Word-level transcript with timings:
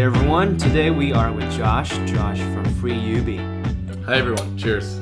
Hey 0.00 0.06
everyone, 0.06 0.56
today 0.56 0.90
we 0.90 1.12
are 1.12 1.30
with 1.30 1.52
Josh, 1.52 1.90
Josh 2.10 2.38
from 2.38 2.64
Free 2.76 2.98
Ubi. 2.98 3.36
Hi 4.06 4.16
everyone, 4.16 4.56
cheers. 4.56 4.98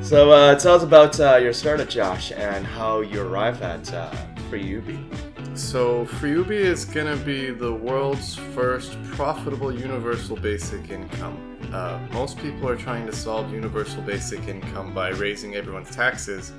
So 0.00 0.30
uh, 0.30 0.54
tell 0.54 0.74
us 0.74 0.82
about 0.82 1.20
uh, 1.20 1.36
your 1.36 1.52
startup, 1.52 1.90
Josh, 1.90 2.32
and 2.32 2.66
how 2.66 3.02
you 3.02 3.20
arrived 3.20 3.60
at 3.60 3.92
uh, 3.92 4.10
Free 4.48 4.64
Ubi. 4.64 5.06
So 5.52 6.06
Freeubi 6.06 6.52
is 6.52 6.86
gonna 6.86 7.18
be 7.18 7.50
the 7.50 7.70
world's 7.70 8.36
first 8.36 8.96
profitable 9.12 9.70
universal 9.70 10.34
basic 10.34 10.88
income. 10.88 11.58
Uh, 11.70 12.00
most 12.14 12.38
people 12.38 12.70
are 12.70 12.76
trying 12.76 13.04
to 13.04 13.12
solve 13.12 13.52
universal 13.52 14.00
basic 14.00 14.48
income 14.48 14.94
by 14.94 15.10
raising 15.10 15.56
everyone's 15.56 15.90
taxes 15.90 16.54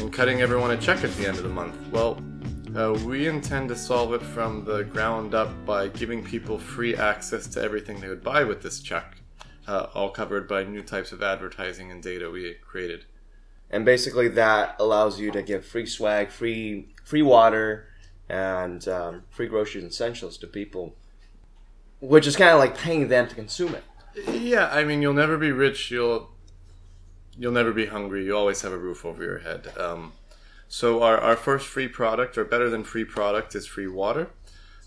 and 0.00 0.12
cutting 0.12 0.40
everyone 0.40 0.72
a 0.72 0.76
check 0.76 1.04
at 1.04 1.14
the 1.14 1.28
end 1.28 1.36
of 1.36 1.44
the 1.44 1.48
month. 1.48 1.76
Well, 1.92 2.20
uh, 2.76 2.98
we 3.04 3.26
intend 3.26 3.68
to 3.68 3.76
solve 3.76 4.12
it 4.14 4.22
from 4.22 4.64
the 4.64 4.84
ground 4.84 5.34
up 5.34 5.50
by 5.64 5.88
giving 5.88 6.24
people 6.24 6.58
free 6.58 6.94
access 6.94 7.46
to 7.48 7.60
everything 7.60 8.00
they 8.00 8.08
would 8.08 8.22
buy 8.22 8.44
with 8.44 8.62
this 8.62 8.80
check, 8.80 9.16
uh, 9.66 9.86
all 9.94 10.10
covered 10.10 10.46
by 10.48 10.62
new 10.64 10.82
types 10.82 11.12
of 11.12 11.22
advertising 11.22 11.90
and 11.90 12.02
data 12.02 12.30
we 12.30 12.54
created. 12.54 13.04
And 13.70 13.84
basically, 13.84 14.28
that 14.28 14.76
allows 14.78 15.20
you 15.20 15.30
to 15.32 15.42
give 15.42 15.64
free 15.64 15.86
swag, 15.86 16.30
free 16.30 16.94
free 17.04 17.22
water, 17.22 17.88
and 18.28 18.86
um, 18.88 19.22
free 19.30 19.46
groceries 19.46 19.84
and 19.84 19.92
essentials 19.92 20.36
to 20.38 20.46
people, 20.46 20.94
which 22.00 22.26
is 22.26 22.36
kind 22.36 22.50
of 22.50 22.58
like 22.58 22.76
paying 22.76 23.08
them 23.08 23.28
to 23.28 23.34
consume 23.34 23.74
it. 23.74 23.84
Yeah, 24.28 24.68
I 24.72 24.84
mean, 24.84 25.02
you'll 25.02 25.12
never 25.12 25.38
be 25.38 25.52
rich. 25.52 25.90
You'll 25.90 26.30
you'll 27.38 27.52
never 27.52 27.72
be 27.72 27.86
hungry. 27.86 28.24
You 28.24 28.36
always 28.36 28.62
have 28.62 28.72
a 28.72 28.78
roof 28.78 29.04
over 29.04 29.22
your 29.22 29.38
head. 29.38 29.72
Um, 29.76 30.12
so 30.72 31.02
our, 31.02 31.18
our 31.18 31.34
first 31.34 31.66
free 31.66 31.88
product, 31.88 32.38
or 32.38 32.44
better 32.44 32.70
than 32.70 32.84
free 32.84 33.04
product, 33.04 33.56
is 33.56 33.66
free 33.66 33.88
water. 33.88 34.30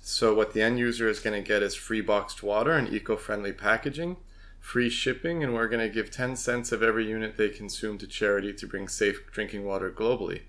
So 0.02 0.34
what 0.34 0.54
the 0.54 0.62
end 0.62 0.80
user 0.80 1.10
is 1.10 1.20
going 1.20 1.36
to 1.36 1.46
get 1.46 1.62
is 1.62 1.76
free 1.76 2.00
boxed 2.00 2.42
water 2.42 2.72
and 2.72 2.88
eco-friendly 2.88 3.52
packaging, 3.52 4.16
free 4.62 4.90
shipping, 4.90 5.44
and 5.44 5.54
we're 5.54 5.68
going 5.68 5.86
to 5.86 5.94
give 5.94 6.10
10 6.10 6.38
cents 6.38 6.72
of 6.72 6.82
every 6.82 7.10
unit 7.10 7.36
they 7.36 7.50
consume 7.50 7.98
to 7.98 8.08
charity 8.08 8.54
to 8.54 8.66
bring 8.66 8.88
safe 8.88 9.30
drinking 9.30 9.66
water 9.66 9.92
globally. 9.92 10.44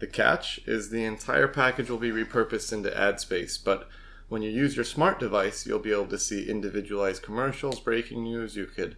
The 0.00 0.08
catch 0.08 0.58
is 0.66 0.90
the 0.90 1.04
entire 1.04 1.46
package 1.46 1.88
will 1.88 1.98
be 1.98 2.10
repurposed 2.10 2.72
into 2.72 2.98
ad 2.98 3.20
space, 3.20 3.58
but 3.58 3.88
when 4.28 4.42
you 4.42 4.50
use 4.50 4.74
your 4.74 4.84
smart 4.84 5.20
device, 5.20 5.68
you'll 5.68 5.78
be 5.78 5.92
able 5.92 6.06
to 6.06 6.18
see 6.18 6.50
individualized 6.50 7.22
commercials, 7.22 7.78
breaking 7.78 8.24
news. 8.24 8.56
You 8.56 8.66
could 8.66 8.96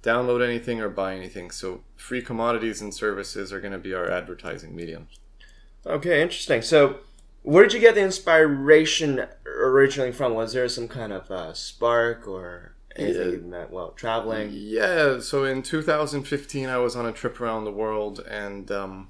download 0.00 0.44
anything 0.44 0.80
or 0.80 0.90
buy 0.90 1.16
anything. 1.16 1.50
So 1.50 1.82
free 1.96 2.22
commodities 2.22 2.80
and 2.80 2.94
services 2.94 3.52
are 3.52 3.60
going 3.60 3.72
to 3.72 3.78
be 3.78 3.94
our 3.94 4.08
advertising 4.08 4.76
medium. 4.76 5.08
Okay, 5.86 6.22
interesting. 6.22 6.62
So, 6.62 7.00
where 7.42 7.64
did 7.64 7.74
you 7.74 7.80
get 7.80 7.94
the 7.94 8.02
inspiration 8.02 9.26
originally 9.46 10.12
from? 10.12 10.34
Was 10.34 10.52
there 10.52 10.68
some 10.68 10.88
kind 10.88 11.12
of 11.12 11.30
uh, 11.30 11.52
spark 11.52 12.26
or 12.26 12.74
anything 12.96 13.32
you 13.32 13.38
met 13.40 13.70
while 13.70 13.90
traveling? 13.90 14.50
Yeah, 14.52 15.18
so 15.20 15.44
in 15.44 15.62
2015, 15.62 16.68
I 16.68 16.78
was 16.78 16.96
on 16.96 17.06
a 17.06 17.12
trip 17.12 17.40
around 17.40 17.64
the 17.64 17.70
world, 17.72 18.20
and 18.20 18.70
um, 18.70 19.08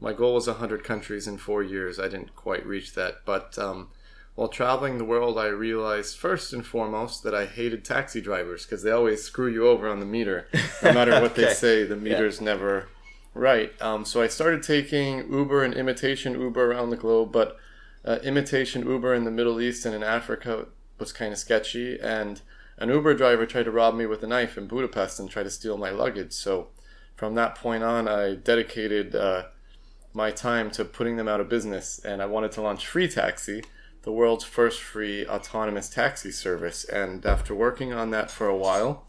my 0.00 0.12
goal 0.12 0.34
was 0.34 0.48
100 0.48 0.82
countries 0.82 1.28
in 1.28 1.38
four 1.38 1.62
years. 1.62 2.00
I 2.00 2.08
didn't 2.08 2.34
quite 2.34 2.66
reach 2.66 2.94
that, 2.94 3.18
but 3.24 3.56
um, 3.58 3.90
while 4.34 4.48
traveling 4.48 4.98
the 4.98 5.04
world, 5.04 5.38
I 5.38 5.46
realized 5.46 6.16
first 6.18 6.52
and 6.52 6.66
foremost 6.66 7.22
that 7.22 7.34
I 7.34 7.46
hated 7.46 7.84
taxi 7.84 8.20
drivers 8.20 8.64
because 8.66 8.82
they 8.82 8.90
always 8.90 9.22
screw 9.22 9.48
you 9.48 9.68
over 9.68 9.88
on 9.88 10.00
the 10.00 10.06
meter. 10.06 10.48
No 10.82 10.92
matter 10.92 11.12
what 11.20 11.32
Okay. 11.32 11.44
they 11.44 11.52
say, 11.52 11.84
the 11.84 11.96
meter's 11.96 12.40
never 12.40 12.88
right. 13.34 13.72
Um, 13.80 14.04
so 14.04 14.22
I 14.22 14.26
started 14.26 14.62
taking 14.62 15.30
Uber 15.32 15.64
and 15.64 15.74
imitation 15.74 16.40
Uber 16.40 16.70
around 16.70 16.90
the 16.90 16.96
globe, 16.96 17.32
but 17.32 17.56
uh, 18.04 18.18
imitation 18.22 18.86
Uber 18.86 19.14
in 19.14 19.24
the 19.24 19.30
Middle 19.30 19.60
East 19.60 19.84
and 19.84 19.94
in 19.94 20.02
Africa 20.02 20.66
was 20.98 21.12
kind 21.12 21.32
of 21.32 21.38
sketchy. 21.38 21.98
And 22.00 22.40
an 22.78 22.88
Uber 22.88 23.14
driver 23.14 23.46
tried 23.46 23.64
to 23.64 23.70
rob 23.70 23.94
me 23.94 24.06
with 24.06 24.22
a 24.22 24.26
knife 24.26 24.56
in 24.56 24.66
Budapest 24.66 25.20
and 25.20 25.30
tried 25.30 25.44
to 25.44 25.50
steal 25.50 25.76
my 25.76 25.90
luggage. 25.90 26.32
So 26.32 26.68
from 27.14 27.34
that 27.34 27.54
point 27.54 27.82
on, 27.82 28.08
I 28.08 28.34
dedicated 28.34 29.14
uh, 29.14 29.44
my 30.14 30.30
time 30.30 30.70
to 30.72 30.84
putting 30.84 31.16
them 31.16 31.28
out 31.28 31.40
of 31.40 31.48
business, 31.48 31.98
and 32.02 32.22
I 32.22 32.26
wanted 32.26 32.52
to 32.52 32.62
launch 32.62 32.86
Free 32.86 33.08
Taxi, 33.08 33.62
the 34.02 34.12
world's 34.12 34.44
first 34.44 34.80
free 34.80 35.26
autonomous 35.26 35.90
taxi 35.90 36.30
service. 36.30 36.84
And 36.84 37.26
after 37.26 37.54
working 37.54 37.92
on 37.92 38.10
that 38.10 38.30
for 38.30 38.46
a 38.48 38.56
while, 38.56 39.04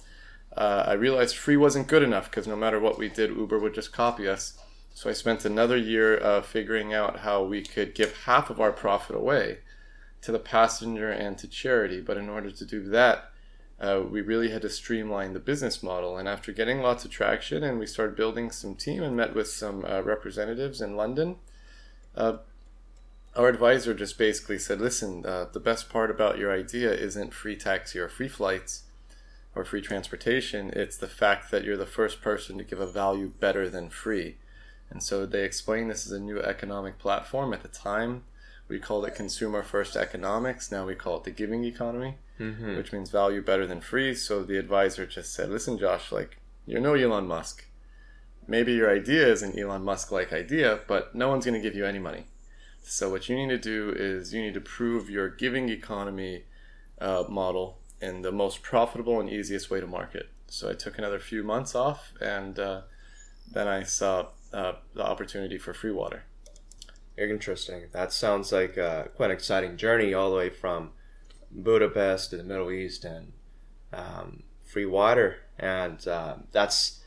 uh, 0.55 0.83
I 0.87 0.93
realized 0.93 1.37
free 1.37 1.57
wasn't 1.57 1.87
good 1.87 2.03
enough 2.03 2.29
because 2.29 2.47
no 2.47 2.55
matter 2.55 2.79
what 2.79 2.97
we 2.97 3.09
did, 3.09 3.29
Uber 3.29 3.59
would 3.59 3.73
just 3.73 3.93
copy 3.93 4.27
us. 4.27 4.57
So 4.93 5.09
I 5.09 5.13
spent 5.13 5.45
another 5.45 5.77
year 5.77 6.21
uh, 6.21 6.41
figuring 6.41 6.93
out 6.93 7.19
how 7.19 7.43
we 7.43 7.61
could 7.61 7.95
give 7.95 8.23
half 8.25 8.49
of 8.49 8.59
our 8.59 8.73
profit 8.73 9.15
away 9.15 9.59
to 10.21 10.31
the 10.31 10.39
passenger 10.39 11.09
and 11.09 11.37
to 11.37 11.47
charity. 11.47 12.01
But 12.01 12.17
in 12.17 12.29
order 12.29 12.51
to 12.51 12.65
do 12.65 12.83
that, 12.89 13.31
uh, 13.79 14.01
we 14.07 14.21
really 14.21 14.51
had 14.51 14.61
to 14.61 14.69
streamline 14.69 15.33
the 15.33 15.39
business 15.39 15.81
model. 15.81 16.17
And 16.17 16.27
after 16.27 16.51
getting 16.51 16.81
lots 16.81 17.05
of 17.05 17.11
traction, 17.11 17.63
and 17.63 17.79
we 17.79 17.87
started 17.87 18.15
building 18.15 18.51
some 18.51 18.75
team 18.75 19.01
and 19.01 19.15
met 19.15 19.33
with 19.33 19.47
some 19.47 19.85
uh, 19.85 20.01
representatives 20.01 20.81
in 20.81 20.97
London, 20.97 21.37
uh, 22.15 22.37
our 23.35 23.47
advisor 23.47 23.93
just 23.93 24.17
basically 24.17 24.59
said, 24.59 24.81
"Listen, 24.81 25.25
uh, 25.25 25.45
the 25.51 25.59
best 25.59 25.89
part 25.89 26.11
about 26.11 26.37
your 26.37 26.51
idea 26.51 26.91
isn't 26.93 27.33
free 27.33 27.55
taxi 27.55 27.97
or 27.97 28.09
free 28.09 28.27
flights." 28.27 28.83
Or 29.55 29.65
free 29.65 29.81
transportation, 29.81 30.71
it's 30.75 30.97
the 30.97 31.07
fact 31.07 31.51
that 31.51 31.63
you're 31.63 31.77
the 31.77 31.85
first 31.85 32.21
person 32.21 32.57
to 32.57 32.63
give 32.63 32.79
a 32.79 32.87
value 32.87 33.31
better 33.39 33.69
than 33.69 33.89
free. 33.89 34.37
And 34.89 35.01
so 35.03 35.25
they 35.25 35.43
explained 35.43 35.89
this 35.89 36.05
as 36.05 36.11
a 36.11 36.19
new 36.19 36.39
economic 36.39 36.99
platform. 36.99 37.53
At 37.53 37.61
the 37.61 37.67
time, 37.69 38.23
we 38.67 38.79
called 38.79 39.05
it 39.05 39.15
consumer 39.15 39.63
first 39.63 39.95
economics. 39.95 40.71
Now 40.71 40.85
we 40.85 40.95
call 40.95 41.17
it 41.17 41.23
the 41.23 41.31
giving 41.31 41.63
economy, 41.63 42.15
Mm-hmm. 42.39 42.75
which 42.75 42.91
means 42.91 43.11
value 43.11 43.41
better 43.43 43.67
than 43.67 43.81
free. 43.81 44.15
So 44.15 44.41
the 44.41 44.57
advisor 44.57 45.05
just 45.05 45.31
said, 45.31 45.49
listen, 45.51 45.77
Josh, 45.77 46.11
like, 46.11 46.37
you're 46.65 46.81
no 46.81 46.95
Elon 46.95 47.27
Musk. 47.27 47.67
Maybe 48.47 48.73
your 48.73 48.89
idea 48.91 49.27
is 49.27 49.43
an 49.43 49.57
Elon 49.59 49.83
Musk 49.83 50.11
like 50.11 50.33
idea, 50.33 50.79
but 50.87 51.13
no 51.13 51.29
one's 51.29 51.45
going 51.45 51.53
to 51.53 51.61
give 51.61 51.75
you 51.75 51.85
any 51.85 51.99
money. 51.99 52.25
So 52.81 53.11
what 53.11 53.29
you 53.29 53.35
need 53.35 53.49
to 53.49 53.59
do 53.59 53.93
is 53.95 54.33
you 54.33 54.41
need 54.41 54.55
to 54.55 54.61
prove 54.61 55.07
your 55.07 55.29
giving 55.29 55.69
economy 55.69 56.45
uh, 56.99 57.25
model 57.29 57.77
in 58.01 58.21
the 58.21 58.31
most 58.31 58.63
profitable 58.63 59.19
and 59.19 59.29
easiest 59.29 59.69
way 59.69 59.79
to 59.79 59.87
market. 59.87 60.29
So 60.47 60.69
I 60.69 60.73
took 60.73 60.97
another 60.97 61.19
few 61.19 61.43
months 61.43 61.75
off, 61.75 62.13
and 62.19 62.59
uh, 62.59 62.81
then 63.49 63.67
I 63.67 63.83
saw 63.83 64.27
uh, 64.53 64.73
the 64.93 65.05
opportunity 65.05 65.57
for 65.57 65.73
free 65.73 65.91
water. 65.91 66.23
Interesting. 67.17 67.83
That 67.91 68.11
sounds 68.11 68.51
like 68.51 68.77
uh, 68.77 69.03
quite 69.15 69.27
an 69.27 69.37
exciting 69.37 69.77
journey, 69.77 70.13
all 70.13 70.31
the 70.31 70.37
way 70.37 70.49
from 70.49 70.91
Budapest 71.51 72.31
to 72.31 72.37
the 72.37 72.43
Middle 72.43 72.71
East 72.71 73.05
and 73.05 73.33
um, 73.93 74.43
free 74.63 74.85
water. 74.85 75.37
And 75.59 76.05
uh, 76.07 76.37
that's, 76.51 77.01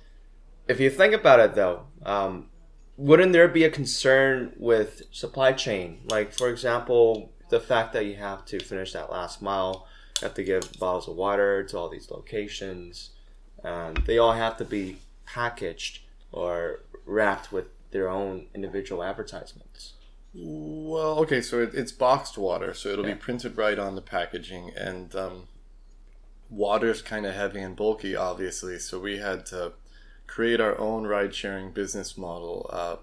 if 0.68 0.78
you 0.78 0.90
think 0.90 1.14
about 1.14 1.40
it 1.40 1.54
though, 1.54 1.86
um, 2.04 2.50
wouldn't 2.96 3.32
there 3.32 3.48
be 3.48 3.64
a 3.64 3.70
concern 3.70 4.52
with 4.56 5.02
supply 5.10 5.52
chain? 5.52 6.02
Like, 6.04 6.32
for 6.32 6.48
example, 6.48 7.32
the 7.50 7.58
fact 7.58 7.92
that 7.94 8.06
you 8.06 8.16
have 8.16 8.44
to 8.46 8.60
finish 8.60 8.92
that 8.92 9.10
last 9.10 9.42
mile, 9.42 9.88
have 10.22 10.34
to 10.34 10.44
give 10.44 10.78
bottles 10.78 11.08
of 11.08 11.16
water 11.16 11.62
to 11.64 11.78
all 11.78 11.88
these 11.88 12.10
locations, 12.10 13.10
and 13.62 13.96
they 14.06 14.18
all 14.18 14.32
have 14.34 14.56
to 14.58 14.64
be 14.64 14.98
packaged 15.26 16.00
or 16.32 16.80
wrapped 17.06 17.52
with 17.52 17.66
their 17.90 18.08
own 18.08 18.46
individual 18.54 19.02
advertisements. 19.02 19.92
Well, 20.34 21.18
okay, 21.20 21.40
so 21.40 21.60
it, 21.62 21.74
it's 21.74 21.92
boxed 21.92 22.36
water, 22.36 22.74
so 22.74 22.88
it'll 22.88 23.06
Yeah. 23.06 23.14
be 23.14 23.20
printed 23.20 23.56
right 23.56 23.78
on 23.78 23.94
the 23.94 24.02
packaging, 24.02 24.72
and 24.76 25.14
um, 25.14 25.48
water's 26.50 27.02
kind 27.02 27.24
of 27.26 27.34
heavy 27.34 27.60
and 27.60 27.76
bulky, 27.76 28.16
obviously. 28.16 28.78
So 28.78 28.98
we 28.98 29.18
had 29.18 29.46
to 29.46 29.72
create 30.26 30.60
our 30.60 30.76
own 30.78 31.06
ride-sharing 31.06 31.70
business 31.72 32.16
model, 32.18 32.68
uh, 32.72 32.96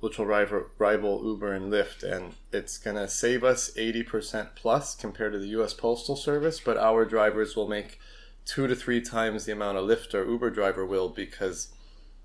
which 0.00 0.18
will 0.18 0.26
rival, 0.26 0.64
rival 0.78 1.22
Uber 1.24 1.52
and 1.52 1.72
Lyft, 1.72 2.02
and 2.02 2.34
it's 2.52 2.78
gonna 2.78 3.08
save 3.08 3.44
us 3.44 3.70
eighty 3.76 4.02
percent 4.02 4.54
plus 4.56 4.94
compared 4.94 5.32
to 5.32 5.38
the 5.38 5.48
U.S. 5.48 5.72
Postal 5.74 6.16
Service, 6.16 6.60
but 6.60 6.76
our 6.76 7.04
drivers 7.04 7.54
will 7.54 7.68
make 7.68 7.98
two 8.44 8.66
to 8.66 8.74
three 8.74 9.00
times 9.00 9.44
the 9.44 9.52
amount 9.52 9.78
a 9.78 9.80
Lyft 9.80 10.14
or 10.14 10.28
Uber 10.28 10.50
driver 10.50 10.84
will 10.84 11.08
because 11.08 11.68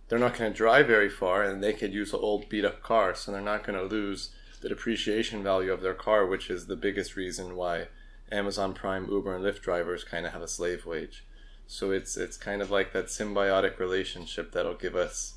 they're 0.07 0.19
not 0.19 0.37
going 0.37 0.51
to 0.51 0.57
drive 0.57 0.87
very 0.87 1.09
far 1.09 1.43
and 1.43 1.63
they 1.63 1.73
could 1.73 1.93
use 1.93 2.13
an 2.13 2.19
old 2.21 2.47
beat 2.49 2.65
up 2.65 2.81
car 2.81 3.15
so 3.15 3.31
they're 3.31 3.41
not 3.41 3.65
going 3.65 3.77
to 3.77 3.85
lose 3.85 4.29
the 4.61 4.69
depreciation 4.69 5.43
value 5.43 5.71
of 5.71 5.81
their 5.81 5.93
car 5.93 6.25
which 6.25 6.49
is 6.49 6.67
the 6.67 6.75
biggest 6.75 7.15
reason 7.15 7.55
why 7.55 7.87
amazon 8.31 8.73
prime 8.73 9.07
uber 9.09 9.35
and 9.35 9.43
lyft 9.43 9.61
drivers 9.61 10.03
kind 10.03 10.25
of 10.25 10.33
have 10.33 10.41
a 10.41 10.47
slave 10.47 10.85
wage 10.85 11.23
so 11.67 11.91
it's 11.91 12.17
it's 12.17 12.37
kind 12.37 12.61
of 12.61 12.71
like 12.71 12.93
that 12.93 13.07
symbiotic 13.07 13.79
relationship 13.79 14.51
that'll 14.51 14.75
give 14.75 14.95
us 14.95 15.34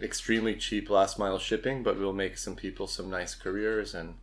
extremely 0.00 0.54
cheap 0.54 0.90
last 0.90 1.18
mile 1.18 1.38
shipping 1.38 1.82
but 1.82 1.98
we'll 1.98 2.12
make 2.12 2.36
some 2.36 2.56
people 2.56 2.86
some 2.86 3.08
nice 3.10 3.34
careers 3.34 3.94
and 3.94 4.14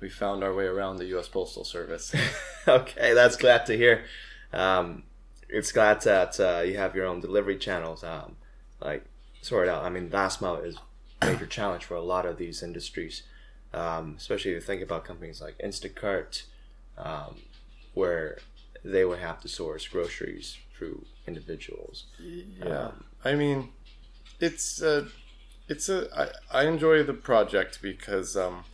we 0.00 0.08
found 0.08 0.42
our 0.42 0.52
way 0.52 0.64
around 0.64 0.96
the 0.96 1.06
us 1.06 1.28
postal 1.28 1.64
service 1.64 2.14
okay, 2.68 3.14
that's 3.14 3.36
glad 3.36 3.66
to 3.66 3.76
hear. 3.76 4.04
Um, 4.52 5.04
it's 5.48 5.72
glad 5.72 6.00
that 6.02 6.38
uh, 6.40 6.62
you 6.62 6.76
have 6.76 6.94
your 6.94 7.06
own 7.06 7.20
delivery 7.20 7.58
channels. 7.58 8.04
Um, 8.04 8.36
like 8.80 9.04
sort 9.40 9.68
out. 9.68 9.84
I 9.84 9.90
mean, 9.90 10.10
last 10.10 10.40
mile 10.40 10.56
is 10.56 10.76
a 11.20 11.26
major 11.26 11.46
challenge 11.46 11.84
for 11.84 11.94
a 11.94 12.02
lot 12.02 12.26
of 12.26 12.36
these 12.36 12.62
industries, 12.62 13.22
um, 13.72 14.14
especially 14.18 14.52
if 14.52 14.54
you 14.56 14.60
think 14.60 14.82
about 14.82 15.04
companies 15.04 15.40
like 15.40 15.58
Instacart, 15.58 16.44
um, 16.98 17.36
where 17.94 18.38
they 18.84 19.04
would 19.04 19.20
have 19.20 19.40
to 19.40 19.48
source 19.48 19.86
groceries 19.86 20.58
through 20.76 21.04
individuals. 21.26 22.06
Yeah, 22.18 22.92
I 23.24 23.34
mean, 23.34 23.70
it's 24.42 24.82
a, 24.82 25.06
it's 25.68 25.88
a. 25.88 26.08
I, 26.52 26.60
I 26.60 26.66
enjoy 26.66 27.02
the 27.02 27.14
project 27.14 27.78
because, 27.80 28.36
um, 28.36 28.64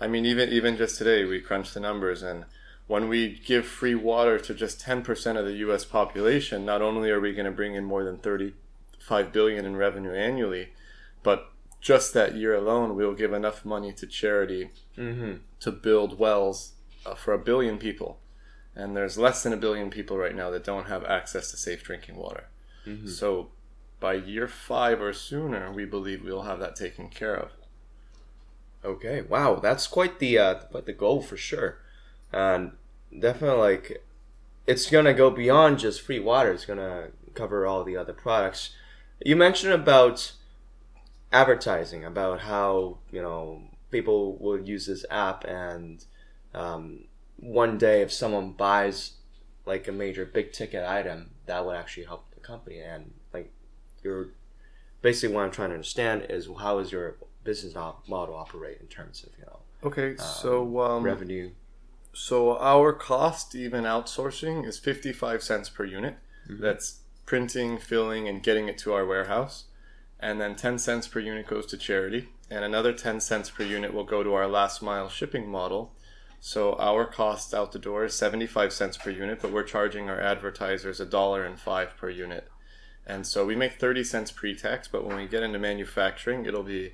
I 0.00 0.06
mean, 0.06 0.24
even 0.24 0.48
even 0.50 0.76
just 0.76 0.96
today 0.98 1.24
we 1.24 1.40
crunched 1.40 1.74
the 1.74 1.80
numbers, 1.80 2.22
and 2.22 2.44
when 2.86 3.08
we 3.08 3.40
give 3.44 3.66
free 3.66 3.94
water 3.94 4.38
to 4.38 4.54
just 4.54 4.80
ten 4.80 5.02
percent 5.02 5.36
of 5.38 5.44
the 5.44 5.54
U.S. 5.66 5.84
population, 5.84 6.64
not 6.64 6.80
only 6.82 7.10
are 7.10 7.20
we 7.20 7.32
going 7.34 7.46
to 7.46 7.50
bring 7.52 7.74
in 7.74 7.84
more 7.84 8.04
than 8.04 8.18
thirty-five 8.18 9.32
billion 9.32 9.64
in 9.66 9.76
revenue 9.76 10.12
annually, 10.14 10.68
but 11.22 11.50
just 11.80 12.14
that 12.14 12.34
year 12.34 12.54
alone, 12.54 12.96
we'll 12.96 13.14
give 13.14 13.32
enough 13.32 13.64
money 13.64 13.92
to 13.92 14.06
charity 14.06 14.70
Mm-hmm. 14.98 15.34
to 15.60 15.70
build 15.72 16.18
wells 16.18 16.72
uh, 17.04 17.14
for 17.14 17.34
a 17.34 17.38
billion 17.38 17.76
people. 17.78 18.18
And 18.74 18.96
there's 18.96 19.18
less 19.18 19.42
than 19.42 19.52
a 19.52 19.56
billion 19.58 19.90
people 19.90 20.16
right 20.16 20.34
now 20.34 20.50
that 20.50 20.64
don't 20.64 20.86
have 20.86 21.04
access 21.04 21.50
to 21.50 21.56
safe 21.58 21.82
drinking 21.84 22.16
water. 22.16 22.44
Mhm. 22.86 23.08
So 23.08 23.50
by 24.00 24.14
year 24.14 24.48
five 24.48 25.00
or 25.00 25.12
sooner, 25.12 25.72
we 25.72 25.84
believe 25.84 26.22
we'll 26.22 26.42
have 26.42 26.58
that 26.60 26.76
taken 26.76 27.08
care 27.08 27.34
of. 27.34 27.50
Okay, 28.84 29.22
wow, 29.22 29.56
that's 29.56 29.86
quite 29.86 30.18
the 30.18 30.38
uh, 30.38 30.54
quite 30.54 30.86
the 30.86 30.92
goal 30.92 31.22
for 31.22 31.36
sure, 31.36 31.78
and 32.32 32.72
definitely 33.18 33.58
like 33.58 34.04
it's 34.66 34.90
gonna 34.90 35.14
go 35.14 35.30
beyond 35.30 35.78
just 35.78 36.02
free 36.02 36.20
water. 36.20 36.52
It's 36.52 36.66
gonna 36.66 37.08
cover 37.34 37.66
all 37.66 37.84
the 37.84 37.96
other 37.96 38.12
products. 38.12 38.70
You 39.24 39.34
mentioned 39.34 39.72
about 39.72 40.32
advertising, 41.32 42.04
about 42.04 42.40
how 42.40 42.98
you 43.10 43.22
know 43.22 43.62
people 43.90 44.36
will 44.38 44.60
use 44.60 44.86
this 44.86 45.04
app, 45.10 45.44
and 45.44 46.04
um, 46.54 47.04
one 47.38 47.78
day 47.78 48.02
if 48.02 48.12
someone 48.12 48.52
buys 48.52 49.12
like 49.64 49.88
a 49.88 49.92
major 49.92 50.24
big 50.24 50.52
ticket 50.52 50.84
item, 50.88 51.30
that 51.46 51.66
would 51.66 51.76
actually 51.76 52.04
help 52.04 52.30
the 52.34 52.40
company. 52.40 52.78
And 52.78 53.12
like 53.32 53.52
you're 54.02 54.28
basically 55.02 55.34
what 55.34 55.44
I'm 55.44 55.50
trying 55.50 55.70
to 55.70 55.74
understand 55.74 56.26
is 56.28 56.48
how 56.58 56.78
is 56.78 56.92
your 56.92 57.16
business 57.44 57.74
model 57.74 58.34
operate 58.34 58.78
in 58.80 58.86
terms 58.86 59.22
of 59.22 59.30
you 59.38 59.44
know 59.44 59.60
Okay, 59.84 60.16
so 60.16 60.80
um, 60.80 61.04
revenue. 61.04 61.50
So 62.12 62.58
our 62.58 62.92
cost, 62.92 63.54
even 63.54 63.84
outsourcing, 63.84 64.66
is 64.66 64.78
fifty-five 64.78 65.42
cents 65.42 65.68
per 65.68 65.84
unit. 65.84 66.16
That's 66.48 67.00
printing, 67.24 67.78
filling, 67.78 68.26
and 68.26 68.42
getting 68.42 68.68
it 68.68 68.78
to 68.78 68.94
our 68.94 69.04
warehouse, 69.04 69.64
and 70.18 70.40
then 70.40 70.56
ten 70.56 70.78
cents 70.78 71.06
per 71.06 71.20
unit 71.20 71.46
goes 71.46 71.66
to 71.66 71.76
charity, 71.76 72.30
and 72.50 72.64
another 72.64 72.92
ten 72.92 73.20
cents 73.20 73.50
per 73.50 73.62
unit 73.62 73.92
will 73.92 74.04
go 74.04 74.22
to 74.22 74.32
our 74.34 74.48
last 74.48 74.82
mile 74.82 75.08
shipping 75.08 75.48
model. 75.48 75.92
So 76.40 76.74
our 76.78 77.04
cost 77.04 77.52
out 77.54 77.72
the 77.72 77.78
door 77.78 78.06
is 78.06 78.14
seventy-five 78.14 78.72
cents 78.72 78.96
per 78.96 79.10
unit, 79.10 79.40
but 79.42 79.52
we're 79.52 79.62
charging 79.62 80.08
our 80.08 80.20
advertisers 80.20 81.00
a 81.00 81.06
dollar 81.06 81.44
and 81.44 81.60
five 81.60 81.96
per 81.96 82.08
unit, 82.08 82.48
and 83.06 83.26
so 83.26 83.44
we 83.46 83.54
make 83.56 83.74
thirty 83.74 84.02
cents 84.04 84.30
pre-tax. 84.32 84.88
But 84.88 85.04
when 85.04 85.16
we 85.16 85.26
get 85.26 85.42
into 85.42 85.58
manufacturing, 85.58 86.44
it'll 86.46 86.62
be 86.62 86.92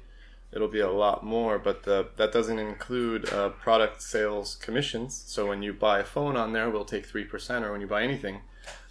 it'll 0.53 0.69
be 0.69 0.81
a 0.81 0.91
lot 0.91 1.25
more 1.25 1.59
but 1.59 1.85
the 1.85 2.09
that 2.17 2.31
doesn't 2.31 2.59
include 2.59 3.27
uh, 3.33 3.49
product 3.49 4.03
sales 4.03 4.55
commissions 4.57 5.15
so 5.27 5.47
when 5.49 5.63
you 5.63 5.73
buy 5.73 6.01
a 6.01 6.05
phone 6.05 6.37
on 6.37 6.53
there 6.53 6.69
we'll 6.69 6.85
take 6.85 7.11
3% 7.11 7.63
or 7.63 7.73
when 7.73 7.81
you 7.81 7.87
buy 7.87 8.03
anything 8.03 8.43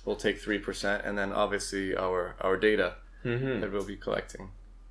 we'll 0.03 0.15
take 0.15 0.41
3% 0.43 1.07
and 1.07 1.15
then 1.19 1.31
obviously 1.31 1.95
our 1.95 2.35
our 2.41 2.57
data 2.57 2.95
Mm-hmm. 3.23 3.59
that 3.61 3.71
we'll 3.71 3.85
be 3.85 3.95
collecting 3.95 4.49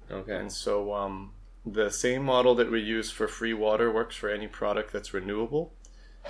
Okay. 0.08 0.36
and 0.36 0.52
so 0.52 0.94
um, 0.94 1.32
the 1.66 1.90
same 1.90 2.22
model 2.22 2.54
that 2.54 2.70
we 2.70 2.80
use 2.80 3.10
for 3.10 3.26
free 3.26 3.52
water 3.52 3.90
works 3.92 4.14
for 4.14 4.30
any 4.30 4.46
product 4.46 4.92
that's 4.92 5.12
renewable 5.12 5.72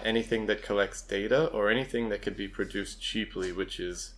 anything 0.03 0.46
that 0.46 0.62
collects 0.62 1.03
data 1.03 1.49
or 1.49 1.69
anything 1.70 2.08
that 2.08 2.23
could 2.23 2.38
be 2.38 2.49
produced 2.49 3.03
cheaply 3.03 3.53
which 3.53 3.79
is 3.79 4.14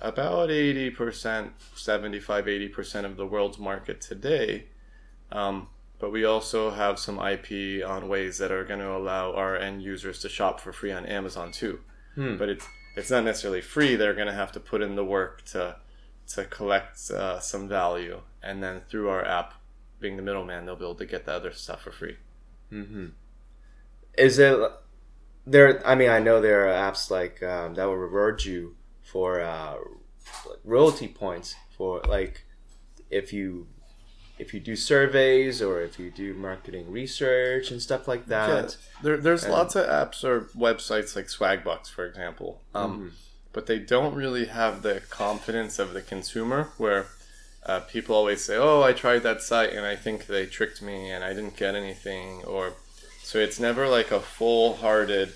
about 0.00 0.50
80% 0.50 1.50
75 1.74 2.44
80% 2.46 3.04
of 3.04 3.16
the 3.16 3.26
world's 3.26 3.58
market 3.58 4.00
today 4.00 4.66
um, 5.32 5.68
but 5.98 6.12
we 6.12 6.24
also 6.24 6.70
have 6.70 6.98
some 6.98 7.18
IP 7.18 7.82
on 7.86 8.08
ways 8.08 8.38
that 8.38 8.52
are 8.52 8.64
going 8.64 8.80
to 8.80 8.94
allow 8.94 9.32
our 9.32 9.56
end 9.56 9.82
users 9.82 10.18
to 10.20 10.28
shop 10.28 10.60
for 10.60 10.72
free 10.72 10.92
on 10.92 11.06
Amazon 11.06 11.50
too. 11.50 11.80
Hmm. 12.14 12.36
But 12.36 12.48
it's 12.48 12.66
it's 12.96 13.10
not 13.10 13.24
necessarily 13.24 13.60
free. 13.60 13.96
They're 13.96 14.14
going 14.14 14.26
to 14.26 14.34
have 14.34 14.52
to 14.52 14.60
put 14.60 14.82
in 14.82 14.96
the 14.96 15.04
work 15.04 15.44
to 15.46 15.76
to 16.28 16.44
collect 16.44 17.10
uh, 17.10 17.40
some 17.40 17.68
value, 17.68 18.20
and 18.42 18.62
then 18.62 18.82
through 18.88 19.08
our 19.08 19.24
app, 19.24 19.54
being 20.00 20.16
the 20.16 20.22
middleman, 20.22 20.66
they'll 20.66 20.76
be 20.76 20.84
able 20.84 20.94
to 20.96 21.06
get 21.06 21.26
the 21.26 21.32
other 21.32 21.52
stuff 21.52 21.82
for 21.82 21.90
free. 21.90 22.16
Mm-hmm. 22.72 23.06
Is 24.18 24.38
it 24.38 24.58
there? 25.46 25.86
I 25.86 25.94
mean, 25.94 26.10
I 26.10 26.18
know 26.18 26.40
there 26.40 26.68
are 26.68 26.92
apps 26.92 27.10
like 27.10 27.42
um, 27.42 27.74
that 27.74 27.86
will 27.86 27.96
reward 27.96 28.44
you 28.44 28.76
for 29.04 29.40
uh, 29.40 29.76
royalty 30.64 31.08
points 31.08 31.54
for 31.76 32.00
like 32.08 32.44
if 33.10 33.32
you 33.32 33.66
if 34.38 34.52
you 34.52 34.58
do 34.58 34.74
surveys 34.74 35.62
or 35.62 35.80
if 35.80 35.96
you 35.98 36.10
do 36.10 36.34
marketing 36.34 36.90
research 36.90 37.70
and 37.70 37.80
stuff 37.80 38.08
like 38.08 38.24
Yeah, 38.28 38.46
that. 38.48 38.76
there, 39.02 39.16
there's 39.16 39.44
and- 39.44 39.52
lots 39.52 39.76
of 39.76 39.86
apps 39.86 40.24
or 40.24 40.48
websites 40.56 41.14
like 41.14 41.26
Swagbucks, 41.26 41.88
for 41.88 42.04
example, 42.04 42.60
um, 42.74 43.12
but 43.52 43.66
they 43.66 43.78
don't 43.78 44.14
really 44.14 44.46
have 44.46 44.82
the 44.82 45.02
confidence 45.10 45.78
of 45.78 45.92
the 45.94 46.02
consumer. 46.02 46.70
Where 46.78 47.06
uh, 47.64 47.80
people 47.80 48.16
always 48.16 48.44
say, 48.44 48.56
"Oh, 48.56 48.82
I 48.82 48.92
tried 48.92 49.22
that 49.22 49.40
site 49.40 49.70
and 49.72 49.86
I 49.86 49.94
think 49.94 50.26
they 50.26 50.46
tricked 50.46 50.82
me 50.82 51.10
and 51.10 51.22
I 51.22 51.32
didn't 51.32 51.56
get 51.56 51.76
anything," 51.76 52.42
or 52.44 52.72
so 53.22 53.38
it's 53.38 53.60
never 53.60 53.86
like 53.88 54.10
a 54.10 54.20
full-hearted 54.20 55.32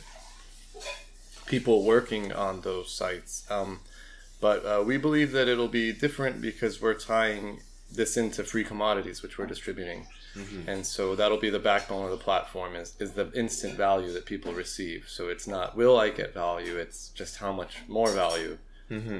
people 1.48 1.84
working 1.84 2.32
on 2.32 2.60
those 2.60 2.92
sites. 2.92 3.50
Um, 3.50 3.80
but 4.40 4.64
uh, 4.64 4.82
we 4.84 4.96
believe 4.96 5.32
that 5.32 5.48
it'll 5.48 5.68
be 5.68 5.92
different 5.92 6.40
because 6.40 6.80
we're 6.80 6.94
tying 6.94 7.60
this 7.90 8.16
into 8.16 8.44
free 8.44 8.64
commodities, 8.64 9.22
which 9.22 9.38
we're 9.38 9.46
distributing. 9.46 10.06
And 10.68 10.86
so 10.86 11.16
that'll 11.16 11.38
be 11.38 11.50
the 11.50 11.58
backbone 11.58 12.04
of 12.04 12.10
the 12.10 12.22
platform 12.22 12.76
is, 12.76 12.94
is 13.00 13.12
the 13.12 13.32
instant 13.32 13.76
value 13.76 14.12
that 14.12 14.26
people 14.26 14.52
receive. 14.52 15.06
So 15.08 15.28
it's 15.28 15.48
not 15.48 15.76
will 15.76 15.98
I 15.98 16.10
get 16.10 16.34
value, 16.34 16.76
it's 16.76 17.08
just 17.08 17.38
how 17.38 17.52
much 17.52 17.78
more 17.88 18.10
value. 18.10 18.58
Mm-hmm. 18.90 19.18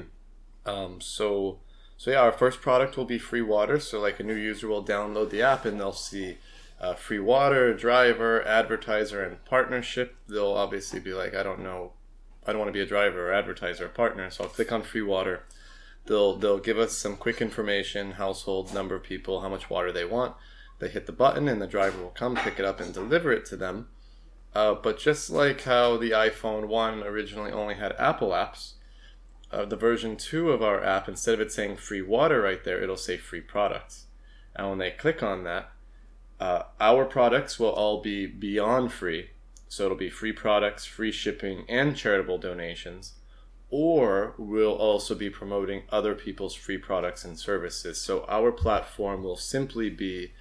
Um, 0.69 1.01
so 1.01 1.59
so 1.97 2.11
yeah, 2.11 2.21
our 2.21 2.31
first 2.31 2.61
product 2.61 2.95
will 2.95 3.05
be 3.05 3.19
free 3.19 3.41
water. 3.41 3.79
So 3.79 3.99
like 3.99 4.19
a 4.19 4.23
new 4.23 4.35
user 4.35 4.67
will 4.67 4.83
download 4.83 5.31
the 5.31 5.41
app 5.41 5.65
and 5.65 5.79
they'll 5.79 5.91
see 5.91 6.37
uh, 6.79 6.93
free 6.93 7.19
water, 7.19 7.73
driver, 7.73 8.41
advertiser, 8.45 9.21
and 9.21 9.43
partnership. 9.45 10.15
They'll 10.29 10.53
obviously 10.53 10.99
be 11.01 11.13
like, 11.13 11.35
I 11.35 11.43
don't 11.43 11.59
know, 11.59 11.91
I 12.45 12.51
don't 12.51 12.59
want 12.59 12.69
to 12.69 12.73
be 12.73 12.81
a 12.81 12.85
driver 12.85 13.29
or 13.29 13.33
advertiser 13.33 13.85
or 13.85 13.89
partner. 13.89 14.29
So 14.29 14.43
I'll 14.43 14.49
click 14.49 14.71
on 14.71 14.81
free 14.81 15.01
water. 15.01 15.43
They'll 16.05 16.35
they'll 16.35 16.59
give 16.59 16.79
us 16.79 16.97
some 16.97 17.15
quick 17.15 17.41
information, 17.41 18.13
household, 18.13 18.73
number 18.73 18.95
of 18.95 19.03
people, 19.03 19.41
how 19.41 19.49
much 19.49 19.69
water 19.69 19.91
they 19.91 20.05
want. 20.05 20.35
They 20.79 20.87
hit 20.87 21.05
the 21.05 21.11
button 21.11 21.47
and 21.47 21.61
the 21.61 21.67
driver 21.67 22.01
will 22.01 22.09
come 22.09 22.35
pick 22.35 22.57
it 22.57 22.65
up 22.65 22.79
and 22.79 22.93
deliver 22.93 23.31
it 23.31 23.45
to 23.47 23.57
them. 23.57 23.89
Uh, 24.55 24.73
but 24.73 24.97
just 24.97 25.29
like 25.29 25.61
how 25.61 25.97
the 25.97 26.11
iPhone 26.11 26.67
1 26.67 27.03
originally 27.03 27.51
only 27.51 27.75
had 27.75 27.93
Apple 27.99 28.29
apps, 28.29 28.73
uh, 29.51 29.65
the 29.65 29.75
version 29.75 30.15
2 30.15 30.51
of 30.51 30.63
our 30.63 30.83
app, 30.83 31.07
instead 31.07 31.35
of 31.35 31.41
it 31.41 31.51
saying 31.51 31.75
free 31.75 32.01
water 32.01 32.41
right 32.41 32.63
there, 32.63 32.81
it'll 32.81 32.97
say 32.97 33.17
free 33.17 33.41
products. 33.41 34.05
And 34.55 34.69
when 34.69 34.77
they 34.79 34.91
click 34.91 35.21
on 35.21 35.43
that, 35.43 35.71
uh, 36.39 36.63
our 36.79 37.05
products 37.05 37.59
will 37.59 37.69
all 37.69 38.01
be 38.01 38.25
beyond 38.25 38.91
free. 38.91 39.29
So 39.69 39.85
it'll 39.85 39.97
be 39.97 40.09
free 40.09 40.33
products, 40.33 40.85
free 40.85 41.11
shipping, 41.11 41.63
and 41.69 41.95
charitable 41.95 42.39
donations. 42.39 43.13
Or 43.69 44.33
we'll 44.39 44.73
also 44.73 45.13
be 45.13 45.29
promoting 45.29 45.83
other 45.91 46.15
people's 46.15 46.55
free 46.55 46.79
products 46.79 47.23
and 47.23 47.37
services. 47.37 48.01
So 48.01 48.25
our 48.27 48.51
platform 48.51 49.23
will 49.23 49.37
simply 49.37 49.91
be 49.91 50.33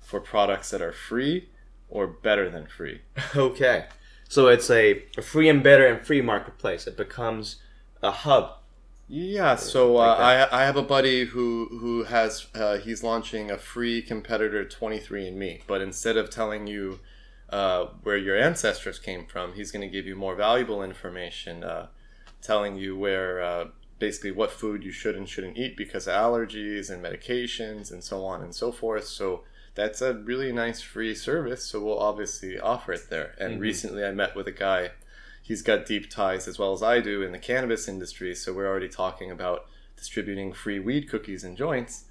for 0.00 0.18
products 0.18 0.70
that 0.70 0.82
are 0.82 0.92
free 0.92 1.48
or 1.88 2.08
better 2.08 2.50
than 2.50 2.66
free. 2.66 3.02
Okay. 3.36 3.86
So 4.28 4.48
it's 4.48 4.70
a, 4.70 5.04
a 5.18 5.22
free 5.22 5.48
and 5.48 5.62
better 5.62 5.86
and 5.86 6.04
free 6.04 6.22
marketplace. 6.22 6.86
It 6.86 6.96
becomes 6.96 7.56
a 8.02 8.10
hub. 8.10 8.56
Yeah, 9.06 9.56
so 9.56 9.98
uh, 9.98 10.06
Like 10.06 10.18
that. 10.18 10.52
I, 10.54 10.62
I 10.62 10.64
have 10.64 10.76
a 10.76 10.82
buddy 10.82 11.26
who 11.26 11.68
who 11.80 12.04
has 12.04 12.46
uh, 12.54 12.78
he's 12.78 13.02
launching 13.02 13.50
a 13.50 13.58
free 13.58 14.00
competitor 14.00 14.64
23andMe, 14.64 15.60
but 15.66 15.82
instead 15.82 16.16
of 16.16 16.30
telling 16.30 16.66
you 16.66 17.00
uh, 17.52 17.86
where 18.02 18.16
your 18.16 18.36
ancestors 18.36 18.98
came 18.98 19.26
from, 19.26 19.52
he's 19.52 19.70
going 19.70 19.86
to 19.86 19.92
give 19.92 20.06
you 20.06 20.16
more 20.16 20.34
valuable 20.34 20.82
information, 20.82 21.62
uh, 21.62 21.86
telling 22.40 22.76
you 22.76 22.96
where 22.96 23.42
uh, 23.42 23.64
basically 23.98 24.32
what 24.32 24.50
food 24.50 24.82
you 24.82 24.90
should 24.90 25.14
and 25.14 25.28
shouldn't 25.28 25.56
eat 25.56 25.76
because 25.76 26.08
of 26.08 26.14
allergies 26.14 26.90
and 26.90 27.04
medications 27.04 27.92
and 27.92 28.02
so 28.02 28.24
on 28.24 28.42
and 28.42 28.54
so 28.54 28.72
forth. 28.72 29.04
So 29.04 29.44
that's 29.74 30.00
a 30.02 30.14
really 30.14 30.52
nice 30.52 30.80
free 30.80 31.14
service. 31.14 31.64
So 31.64 31.80
we'll 31.80 31.98
obviously 31.98 32.58
offer 32.58 32.92
it 32.94 33.10
there. 33.10 33.34
And 33.38 33.60
recently, 33.60 34.04
I 34.04 34.12
met 34.12 34.34
with 34.34 34.48
a 34.48 34.52
guy 34.52 34.90
he's 35.42 35.62
got 35.62 35.84
deep 35.84 36.08
ties 36.08 36.46
as 36.46 36.58
well 36.58 36.72
as 36.72 36.82
I 36.82 37.00
do 37.00 37.22
in 37.22 37.32
the 37.32 37.38
cannabis 37.38 37.88
industry. 37.88 38.34
So 38.34 38.52
we're 38.52 38.68
already 38.68 38.88
talking 38.88 39.30
about 39.30 39.66
distributing 39.96 40.52
free 40.52 40.78
weed 40.78 41.08
cookies 41.08 41.44
and 41.44 41.56
joints. 41.56 42.04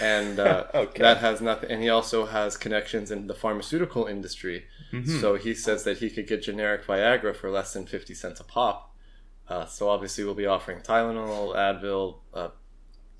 And 0.00 0.38
uh, 0.38 0.64
Okay. 0.74 1.02
that 1.02 1.18
has 1.18 1.40
nothing. 1.40 1.70
And 1.70 1.82
he 1.82 1.88
also 1.88 2.26
has 2.26 2.56
connections 2.56 3.10
in 3.10 3.26
the 3.26 3.34
pharmaceutical 3.34 4.06
industry. 4.06 4.66
Mm-hmm. 4.92 5.20
So 5.20 5.34
he 5.36 5.54
says 5.54 5.84
that 5.84 5.98
he 5.98 6.10
could 6.10 6.26
get 6.26 6.42
generic 6.42 6.84
Viagra 6.86 7.34
for 7.34 7.50
less 7.50 7.72
than 7.72 7.86
50 7.86 8.14
cents 8.14 8.40
a 8.40 8.44
pop. 8.44 8.94
Uh, 9.48 9.66
so 9.66 9.88
obviously 9.88 10.24
we'll 10.24 10.34
be 10.34 10.46
offering 10.46 10.80
Tylenol, 10.80 11.54
Advil, 11.54 12.18
uh, 12.34 12.48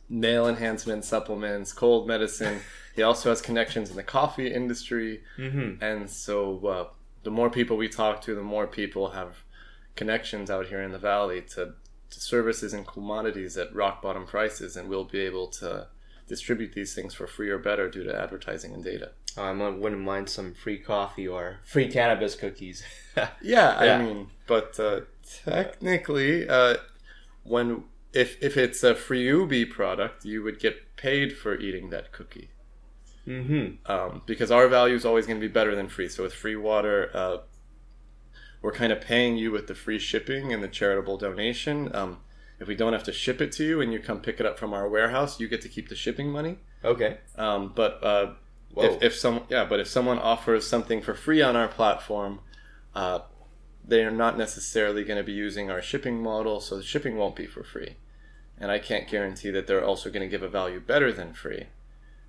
nail 0.08 0.49
enhancement 0.49 1.04
supplements, 1.04 1.73
cold 1.73 2.06
medicine. 2.06 2.61
he 2.96 3.02
also 3.02 3.28
has 3.28 3.40
connections 3.40 3.90
in 3.90 3.96
the 3.96 4.02
coffee 4.02 4.52
industry, 4.52 5.23
Mm-hmm. 5.38 5.82
and 5.82 6.08
so 6.11 6.66
uh, 6.66 6.85
the 7.23 7.30
more 7.30 7.50
people 7.50 7.76
we 7.76 7.88
talk 7.88 8.23
to, 8.23 8.35
the 8.35 8.42
more 8.42 8.66
people 8.66 9.11
have 9.11 9.44
connections 9.96 10.50
out 10.50 10.66
here 10.66 10.82
in 10.82 10.92
the 10.92 10.99
valley 10.99 11.40
to, 11.42 11.75
to 12.11 12.20
services 12.20 12.73
and 12.73 12.87
commodities 12.87 13.56
at 13.56 13.75
rock 13.75 14.02
bottom 14.02 14.26
prices, 14.26 14.76
and 14.76 14.88
we'll 14.88 15.04
be 15.04 15.20
able 15.20 15.46
to 15.49 15.88
distribute 16.28 16.73
these 16.73 16.94
things 16.94 17.14
for 17.14 17.26
free 17.26 17.50
or 17.50 17.58
better 17.58 17.88
due 17.88 18.04
to 18.04 18.14
advertising 18.20 18.73
and 18.75 18.85
data. 18.85 19.11
I 19.37 19.52
wouldn't 19.52 20.00
mind 20.02 20.28
some 20.28 20.55
free 20.55 20.78
coffee 20.78 21.28
or 21.28 21.61
free 21.64 21.88
cannabis 21.88 22.35
cookies. 22.35 22.83
Yeah, 23.16 23.28
Yeah. 23.43 23.76
I 23.78 24.02
mean, 24.02 24.28
but 24.47 24.78
uh, 24.81 25.00
technically, 25.45 26.49
uh, 26.49 26.76
when 27.43 27.85
if 28.12 28.43
if 28.43 28.57
it's 28.57 28.83
a 28.83 28.95
free 28.95 29.25
Ubi 29.26 29.64
product, 29.64 30.25
you 30.25 30.43
would 30.43 30.59
get 30.59 30.97
paid 30.97 31.37
for 31.37 31.55
eating 31.59 31.90
that 31.90 32.12
cookie. 32.12 32.50
mm-hmm. 33.26 33.90
um, 33.90 34.23
because 34.26 34.50
our 34.50 34.69
value 34.69 34.95
is 34.95 35.05
always 35.05 35.26
going 35.26 35.40
to 35.40 35.47
be 35.47 35.52
better 35.52 35.75
than 35.75 35.88
free. 35.88 36.09
So 36.09 36.23
with 36.23 36.33
free 36.35 36.57
water, 36.57 37.11
uh, 37.14 37.38
we're 38.62 38.73
kind 38.73 38.93
of 38.93 39.00
paying 39.00 39.37
you 39.37 39.50
with 39.50 39.66
the 39.66 39.75
free 39.75 39.99
shipping 39.99 40.52
and 40.52 40.62
the 40.62 40.69
charitable 40.69 41.19
donation. 41.19 41.95
Um, 41.95 42.19
if 42.59 42.69
we 42.69 42.75
don't 42.75 42.95
have 42.95 43.05
to 43.05 43.12
ship 43.12 43.40
it 43.40 43.52
to 43.52 43.64
you 43.64 43.81
and 43.81 43.93
you 43.93 43.99
come 43.99 44.21
pick 44.21 44.40
it 44.40 44.47
up 44.47 44.59
from 44.59 44.73
our 44.73 44.88
warehouse, 44.88 45.38
you 45.38 45.47
get 45.49 45.61
to 45.62 45.69
keep 45.69 45.88
the 45.88 45.95
shipping 45.95 46.31
money. 46.31 46.59
Okay. 46.85 47.19
Um, 47.37 47.73
but 47.75 48.02
uh, 48.02 48.33
Whoa. 48.76 48.85
if, 48.85 49.02
if 49.02 49.16
some 49.16 49.45
yeah, 49.49 49.64
but 49.64 49.80
if 49.80 49.88
someone 49.88 50.18
offers 50.18 50.66
something 50.66 51.00
for 51.00 51.14
free 51.14 51.40
on 51.40 51.56
our 51.56 51.66
platform, 51.66 52.40
uh, 52.95 53.21
they 53.83 54.04
are 54.04 54.11
not 54.11 54.37
necessarily 54.37 55.02
going 55.02 55.16
to 55.16 55.25
be 55.25 55.33
using 55.33 55.71
our 55.71 55.80
shipping 55.80 56.23
model, 56.23 56.61
so 56.61 56.76
the 56.76 56.83
shipping 56.83 57.16
won't 57.16 57.37
be 57.37 57.47
for 57.47 57.64
free. 57.64 57.97
And 58.59 58.71
I 58.71 58.78
can't 58.78 59.09
guarantee 59.09 59.50
that 59.50 59.66
they're 59.66 59.85
also 59.85 60.11
going 60.11 60.23
to 60.23 60.28
give 60.28 60.42
a 60.42 60.49
value 60.49 60.78
better 60.78 61.11
than 61.11 61.33
free. 61.33 61.68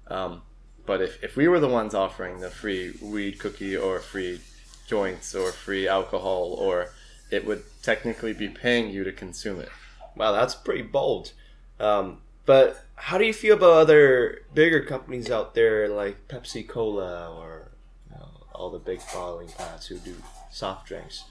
Um, 0.08 0.44
but 0.86 1.02
if, 1.02 1.22
if 1.22 1.36
we 1.36 1.50
were 1.50 1.60
the 1.60 1.68
ones 1.68 1.94
offering 1.94 2.40
the 2.40 2.50
free 2.50 2.94
weed 3.02 3.40
cookie 3.40 3.76
or 3.76 4.00
free 4.00 4.40
joints 4.88 5.36
or 5.36 5.52
free 5.52 5.86
alcohol, 5.86 6.56
or 6.58 6.92
it 7.30 7.46
would 7.46 7.64
technically 7.82 8.32
be 8.32 8.48
paying 8.48 8.90
you 8.90 9.04
to 9.04 9.12
consume 9.12 9.60
it. 9.60 9.70
Wow, 10.16 10.32
that's 10.32 10.56
pretty 10.56 10.84
bold. 10.84 11.34
Um, 11.78 12.20
but 12.48 12.86
how 12.96 13.18
do 13.20 13.26
you 13.26 13.34
feel 13.34 13.56
about 13.56 13.74
other 13.74 14.42
bigger 14.56 14.82
companies 14.82 15.30
out 15.30 15.54
there 15.54 15.88
like 15.90 16.28
Pepsi 16.30 16.68
Cola 16.68 17.30
or 17.38 17.72
you 18.10 18.16
know, 18.16 18.30
all 18.56 18.72
the 18.72 18.80
big 18.80 19.02
bottling 19.14 19.50
plants 19.50 19.88
who 19.88 19.98
do 20.00 20.16
soft 20.50 20.88
drinks? 20.88 21.26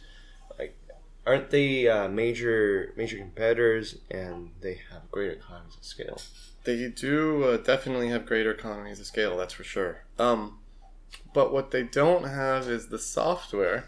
Like, 0.58 0.78
aren't 1.26 1.50
they 1.50 1.88
uh, 1.88 2.08
major 2.08 2.92
major 2.96 3.16
competitors 3.16 3.96
and 4.10 4.50
they 4.60 4.80
have 4.92 5.10
great 5.10 5.32
economies 5.32 5.76
of 5.76 5.84
scale? 5.84 6.20
They 6.64 6.88
do 6.88 7.44
uh, 7.44 7.56
definitely 7.56 8.08
have 8.08 8.26
greater 8.26 8.52
economies 8.52 9.00
of 9.00 9.06
scale, 9.06 9.38
that's 9.38 9.54
for 9.54 9.64
sure. 9.64 10.04
Um, 10.18 10.58
but 11.32 11.50
what 11.50 11.70
they 11.70 11.82
don't 11.82 12.24
have 12.24 12.68
is 12.68 12.88
the 12.88 12.98
software 12.98 13.86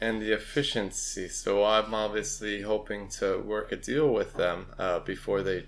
and 0.00 0.22
the 0.22 0.32
efficiency. 0.32 1.28
So 1.28 1.64
I'm 1.64 1.92
obviously 1.92 2.62
hoping 2.62 3.08
to 3.18 3.38
work 3.38 3.70
a 3.70 3.76
deal 3.76 4.08
with 4.08 4.34
them 4.34 4.68
uh, 4.78 5.00
before 5.00 5.42
they 5.42 5.66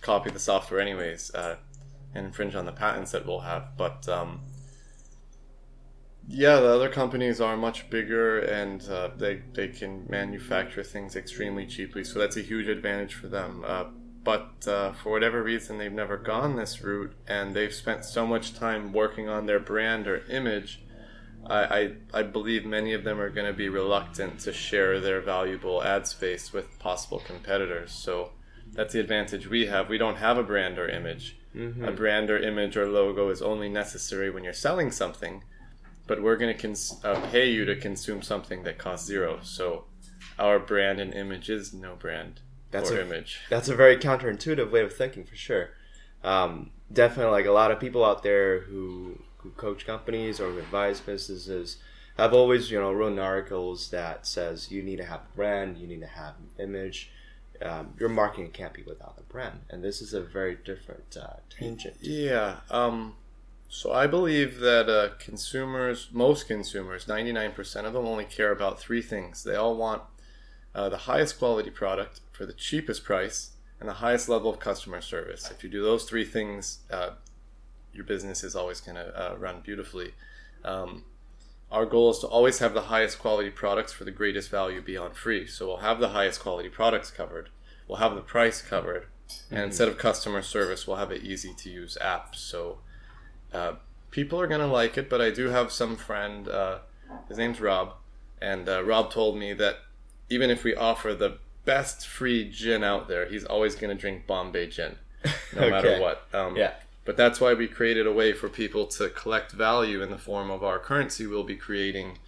copy 0.00 0.30
the 0.30 0.38
software, 0.38 0.80
anyways, 0.80 1.34
uh, 1.34 1.56
and 2.14 2.26
infringe 2.26 2.54
on 2.54 2.66
the 2.66 2.72
patents 2.72 3.12
that 3.12 3.26
we'll 3.26 3.40
have. 3.40 3.76
But 3.76 4.08
um, 4.08 4.40
yeah, 6.28 6.60
the 6.60 6.68
other 6.68 6.88
companies 6.88 7.40
are 7.40 7.56
much 7.56 7.90
bigger 7.90 8.38
and 8.38 8.86
uh, 8.88 9.10
they, 9.16 9.42
they 9.54 9.68
can 9.68 10.06
manufacture 10.08 10.82
things 10.82 11.16
extremely 11.16 11.66
cheaply. 11.66 12.04
So 12.04 12.18
that's 12.18 12.36
a 12.36 12.42
huge 12.42 12.68
advantage 12.68 13.14
for 13.14 13.28
them. 13.28 13.64
Uh, 13.66 13.84
but 14.24 14.68
uh, 14.68 14.92
for 14.92 15.10
whatever 15.10 15.42
reason, 15.42 15.78
they've 15.78 15.92
never 15.92 16.16
gone 16.16 16.54
this 16.54 16.82
route 16.82 17.12
and 17.26 17.54
they've 17.54 17.74
spent 17.74 18.04
so 18.04 18.24
much 18.24 18.54
time 18.54 18.92
working 18.92 19.28
on 19.28 19.46
their 19.46 19.58
brand 19.58 20.06
or 20.06 20.24
image. 20.30 20.84
I, 21.44 21.64
I, 22.14 22.20
I 22.20 22.22
believe 22.22 22.64
many 22.64 22.92
of 22.92 23.02
them 23.02 23.20
are 23.20 23.30
going 23.30 23.48
to 23.48 23.52
be 23.52 23.68
reluctant 23.68 24.38
to 24.40 24.52
share 24.52 25.00
their 25.00 25.20
valuable 25.20 25.82
ad 25.82 26.06
space 26.06 26.52
with 26.52 26.78
possible 26.78 27.18
competitors. 27.18 27.90
So 27.90 28.30
that's 28.72 28.92
the 28.94 29.00
advantage 29.00 29.46
we 29.48 29.66
have. 29.66 29.88
We 29.88 29.98
don't 29.98 30.16
have 30.16 30.38
a 30.38 30.42
brand 30.42 30.78
or 30.78 30.88
image. 30.88 31.36
Mm-hmm. 31.54 31.84
A 31.84 31.92
brand 31.92 32.30
or 32.30 32.38
image 32.38 32.76
or 32.76 32.88
logo 32.88 33.28
is 33.28 33.42
only 33.42 33.68
necessary 33.68 34.30
when 34.30 34.42
you're 34.42 34.52
selling 34.52 34.90
something, 34.90 35.44
but 36.06 36.22
we're 36.22 36.36
going 36.36 36.54
to 36.54 36.60
cons- 36.60 36.98
uh, 37.04 37.20
pay 37.30 37.50
you 37.50 37.64
to 37.66 37.76
consume 37.76 38.22
something 38.22 38.62
that 38.62 38.78
costs 38.78 39.06
zero. 39.06 39.40
So 39.42 39.84
our 40.38 40.58
brand 40.58 40.98
and 41.00 41.12
image 41.12 41.50
is 41.50 41.74
no 41.74 41.94
brand 41.94 42.40
That's 42.70 42.90
or 42.90 43.00
a- 43.00 43.04
image. 43.04 43.40
That's 43.50 43.68
a 43.68 43.76
very 43.76 43.96
counterintuitive 43.98 44.70
way 44.70 44.80
of 44.80 44.94
thinking 44.94 45.24
for 45.24 45.36
sure. 45.36 45.70
Um, 46.24 46.70
definitely, 46.90 47.32
like 47.32 47.46
a 47.46 47.52
lot 47.52 47.70
of 47.70 47.80
people 47.80 48.04
out 48.04 48.22
there 48.22 48.60
who 48.60 49.18
who 49.38 49.50
coach 49.50 49.84
companies 49.84 50.38
or 50.40 50.56
advise 50.56 51.00
businesses 51.00 51.78
have 52.16 52.32
always 52.32 52.70
you 52.70 52.80
know 52.80 52.92
written 52.92 53.18
articles 53.18 53.90
that 53.90 54.24
says 54.26 54.70
you 54.70 54.82
need 54.82 54.96
to 54.96 55.04
have 55.04 55.20
a 55.20 55.36
brand, 55.36 55.76
you 55.78 55.86
need 55.86 56.00
to 56.00 56.06
have 56.06 56.34
an 56.38 56.64
image. 56.64 57.10
Um, 57.62 57.94
your 57.98 58.08
marketing 58.08 58.50
can't 58.50 58.72
be 58.72 58.82
without 58.82 59.16
the 59.16 59.22
brand, 59.22 59.60
and 59.70 59.82
this 59.82 60.00
is 60.00 60.14
a 60.14 60.20
very 60.20 60.56
different 60.56 61.16
uh, 61.20 61.34
tangent. 61.50 61.96
Yeah. 62.00 62.56
Um, 62.70 63.14
so 63.68 63.92
I 63.92 64.06
believe 64.06 64.60
that 64.60 64.88
uh, 64.90 65.14
consumers, 65.18 66.08
most 66.12 66.46
consumers, 66.46 67.06
99% 67.06 67.84
of 67.84 67.94
them 67.94 68.06
only 68.06 68.26
care 68.26 68.52
about 68.52 68.78
three 68.78 69.00
things. 69.00 69.44
They 69.44 69.54
all 69.54 69.76
want 69.76 70.02
uh, 70.74 70.90
the 70.90 70.98
highest 70.98 71.38
quality 71.38 71.70
product 71.70 72.20
for 72.32 72.44
the 72.44 72.52
cheapest 72.52 73.02
price 73.02 73.52
and 73.80 73.88
the 73.88 73.94
highest 73.94 74.28
level 74.28 74.50
of 74.50 74.58
customer 74.58 75.00
service. 75.00 75.50
If 75.50 75.64
you 75.64 75.70
do 75.70 75.82
those 75.82 76.04
three 76.04 76.24
things, 76.24 76.80
uh, 76.90 77.10
your 77.94 78.04
business 78.04 78.44
is 78.44 78.54
always 78.54 78.80
going 78.80 78.96
to 78.96 79.32
uh, 79.32 79.36
run 79.36 79.60
beautifully. 79.62 80.14
Um, 80.64 81.04
our 81.72 81.86
goal 81.86 82.10
is 82.10 82.18
to 82.18 82.26
always 82.26 82.58
have 82.58 82.74
the 82.74 82.82
highest 82.82 83.18
quality 83.18 83.50
products 83.50 83.92
for 83.92 84.04
the 84.04 84.10
greatest 84.10 84.50
value 84.50 84.82
beyond 84.82 85.16
free. 85.16 85.46
So 85.46 85.66
we'll 85.66 85.76
have 85.78 85.98
the 85.98 86.10
highest 86.10 86.40
quality 86.40 86.68
products 86.68 87.10
covered. 87.10 87.48
We'll 87.88 87.98
have 87.98 88.14
the 88.14 88.20
price 88.20 88.60
covered. 88.62 89.06
And 89.50 89.60
instead 89.62 89.88
of 89.88 89.96
customer 89.96 90.42
service, 90.42 90.86
we'll 90.86 90.98
have 90.98 91.10
an 91.10 91.22
easy 91.24 91.54
to 91.54 91.70
use 91.70 91.96
app. 92.00 92.36
So 92.36 92.78
uh, 93.54 93.74
people 94.10 94.38
are 94.38 94.46
going 94.46 94.60
to 94.60 94.66
like 94.66 94.98
it, 94.98 95.08
but 95.08 95.22
I 95.22 95.30
do 95.30 95.48
have 95.48 95.72
some 95.72 95.96
friend, 95.96 96.46
uh, 96.46 96.80
his 97.28 97.38
name's 97.38 97.60
Rob, 97.60 97.94
and 98.40 98.68
uh, 98.68 98.84
Rob 98.84 99.10
told 99.10 99.38
me 99.38 99.54
that 99.54 99.76
even 100.28 100.50
if 100.50 100.64
we 100.64 100.74
offer 100.74 101.14
the 101.14 101.38
best 101.64 102.06
free 102.06 102.50
gin 102.50 102.84
out 102.84 103.08
there, 103.08 103.26
he's 103.26 103.44
always 103.44 103.74
going 103.74 103.96
to 103.96 104.00
drink 104.00 104.26
Bombay 104.26 104.66
gin, 104.68 104.96
no 105.56 105.70
matter 105.70 105.98
what. 106.00 106.26
Um, 106.34 106.56
Yeah. 106.56 106.74
But 107.04 107.16
that's 107.16 107.40
why 107.40 107.54
we 107.54 107.66
created 107.66 108.06
a 108.06 108.12
way 108.12 108.32
for 108.32 108.48
people 108.48 108.86
to 108.86 109.08
collect 109.08 109.52
value 109.52 110.02
in 110.02 110.10
the 110.10 110.18
form 110.18 110.50
of 110.50 110.62
our 110.62 110.78
currency 110.78 111.26
we'll 111.26 111.42
be 111.42 111.56
creating 111.56 112.18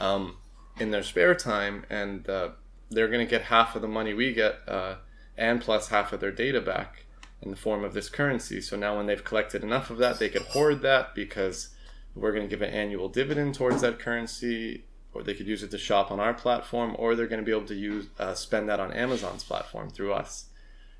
um, 0.00 0.36
in 0.78 0.90
their 0.90 1.02
spare 1.02 1.34
time, 1.34 1.84
and 1.90 2.28
uh, 2.28 2.50
they're 2.90 3.08
going 3.08 3.24
to 3.24 3.30
get 3.30 3.42
half 3.42 3.76
of 3.76 3.82
the 3.82 3.88
money 3.88 4.14
we 4.14 4.32
get, 4.32 4.60
uh, 4.66 4.96
and 5.36 5.60
plus 5.60 5.88
half 5.88 6.12
of 6.12 6.20
their 6.20 6.32
data 6.32 6.60
back 6.60 7.04
in 7.42 7.50
the 7.50 7.56
form 7.56 7.84
of 7.84 7.92
this 7.92 8.08
currency. 8.08 8.60
So 8.60 8.76
now, 8.76 8.96
when 8.96 9.06
they've 9.06 9.22
collected 9.22 9.62
enough 9.62 9.90
of 9.90 9.98
that, 9.98 10.18
they 10.18 10.28
can 10.28 10.42
hoard 10.42 10.82
that 10.82 11.14
because 11.14 11.68
we're 12.14 12.32
going 12.32 12.44
to 12.44 12.48
give 12.48 12.62
an 12.62 12.72
annual 12.72 13.08
dividend 13.08 13.54
towards 13.54 13.82
that 13.82 13.98
currency, 13.98 14.84
or 15.12 15.22
they 15.22 15.34
could 15.34 15.46
use 15.46 15.62
it 15.62 15.70
to 15.70 15.78
shop 15.78 16.10
on 16.10 16.18
our 16.18 16.34
platform, 16.34 16.96
or 16.98 17.14
they're 17.14 17.26
going 17.26 17.40
to 17.40 17.44
be 17.44 17.52
able 17.52 17.66
to 17.66 17.74
use 17.74 18.06
uh, 18.18 18.34
spend 18.34 18.68
that 18.68 18.80
on 18.80 18.92
Amazon's 18.92 19.44
platform 19.44 19.90
through 19.90 20.12
us. 20.12 20.46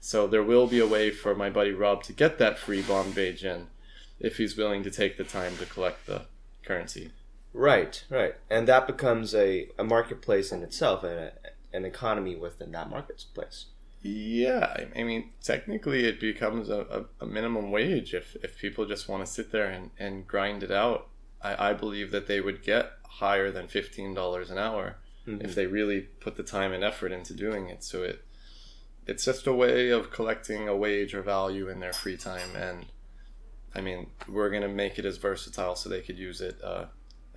So 0.04 0.26
there 0.26 0.42
will 0.42 0.66
be 0.66 0.80
a 0.80 0.86
way 0.86 1.10
for 1.10 1.34
my 1.34 1.48
buddy 1.48 1.72
Rob 1.72 2.02
to 2.02 2.12
get 2.12 2.36
that 2.36 2.58
free 2.58 2.82
Bombay 2.82 3.32
gin 3.32 3.68
if 4.20 4.36
he's 4.36 4.54
willing 4.54 4.82
to 4.82 4.90
take 4.90 5.16
the 5.16 5.24
time 5.24 5.56
to 5.56 5.64
collect 5.64 6.04
the 6.04 6.26
currency. 6.62 7.12
Right, 7.54 8.04
right, 8.10 8.34
and 8.50 8.68
that 8.68 8.86
becomes 8.86 9.34
a, 9.34 9.70
a 9.78 9.82
marketplace 9.82 10.52
in 10.52 10.62
itself, 10.62 11.04
and 11.04 11.18
a, 11.18 11.32
an 11.72 11.86
economy 11.86 12.36
within 12.36 12.70
that 12.72 12.90
marketplace. 12.90 13.64
Yeah, 14.02 14.84
I- 14.94 15.02
mean, 15.04 15.30
technically, 15.42 16.04
it 16.04 16.20
becomes 16.20 16.68
a, 16.68 17.06
a, 17.20 17.24
a 17.24 17.26
minimum 17.26 17.70
wage 17.70 18.12
if, 18.12 18.36
if 18.42 18.58
people 18.58 18.84
just 18.84 19.08
want 19.08 19.24
to 19.24 19.32
sit 19.32 19.52
there 19.52 19.70
and, 19.70 19.90
and 19.98 20.26
grind 20.26 20.62
it 20.62 20.70
out. 20.70 21.08
I, 21.40 21.70
I 21.70 21.72
believe 21.72 22.10
that 22.10 22.26
they 22.26 22.42
would 22.42 22.62
get 22.62 22.90
higher 23.04 23.50
than 23.50 23.68
$15 23.68 24.50
an 24.50 24.58
hour 24.58 24.96
mm-hmm. 25.26 25.40
if 25.42 25.54
they 25.54 25.66
really 25.66 26.02
put 26.02 26.36
the 26.36 26.42
time 26.42 26.74
and 26.74 26.84
effort 26.84 27.10
into 27.10 27.32
doing 27.32 27.70
it. 27.70 27.82
So 27.82 28.02
it 28.02 28.22
it's 29.06 29.24
just 29.24 29.46
a 29.46 29.52
way 29.52 29.90
of 29.90 30.10
collecting 30.10 30.68
a 30.68 30.76
wage 30.76 31.14
or 31.14 31.22
value 31.22 31.68
in 31.68 31.80
their 31.80 31.92
free 31.92 32.16
time. 32.16 32.54
And 32.56 32.86
I 33.74 33.80
mean, 33.80 34.08
we're 34.28 34.50
going 34.50 34.62
to 34.62 34.68
make 34.68 34.98
it 34.98 35.04
as 35.04 35.16
versatile 35.18 35.76
so 35.76 35.88
they 35.88 36.00
could 36.00 36.18
use 36.18 36.40
it 36.40 36.56
uh, 36.62 36.86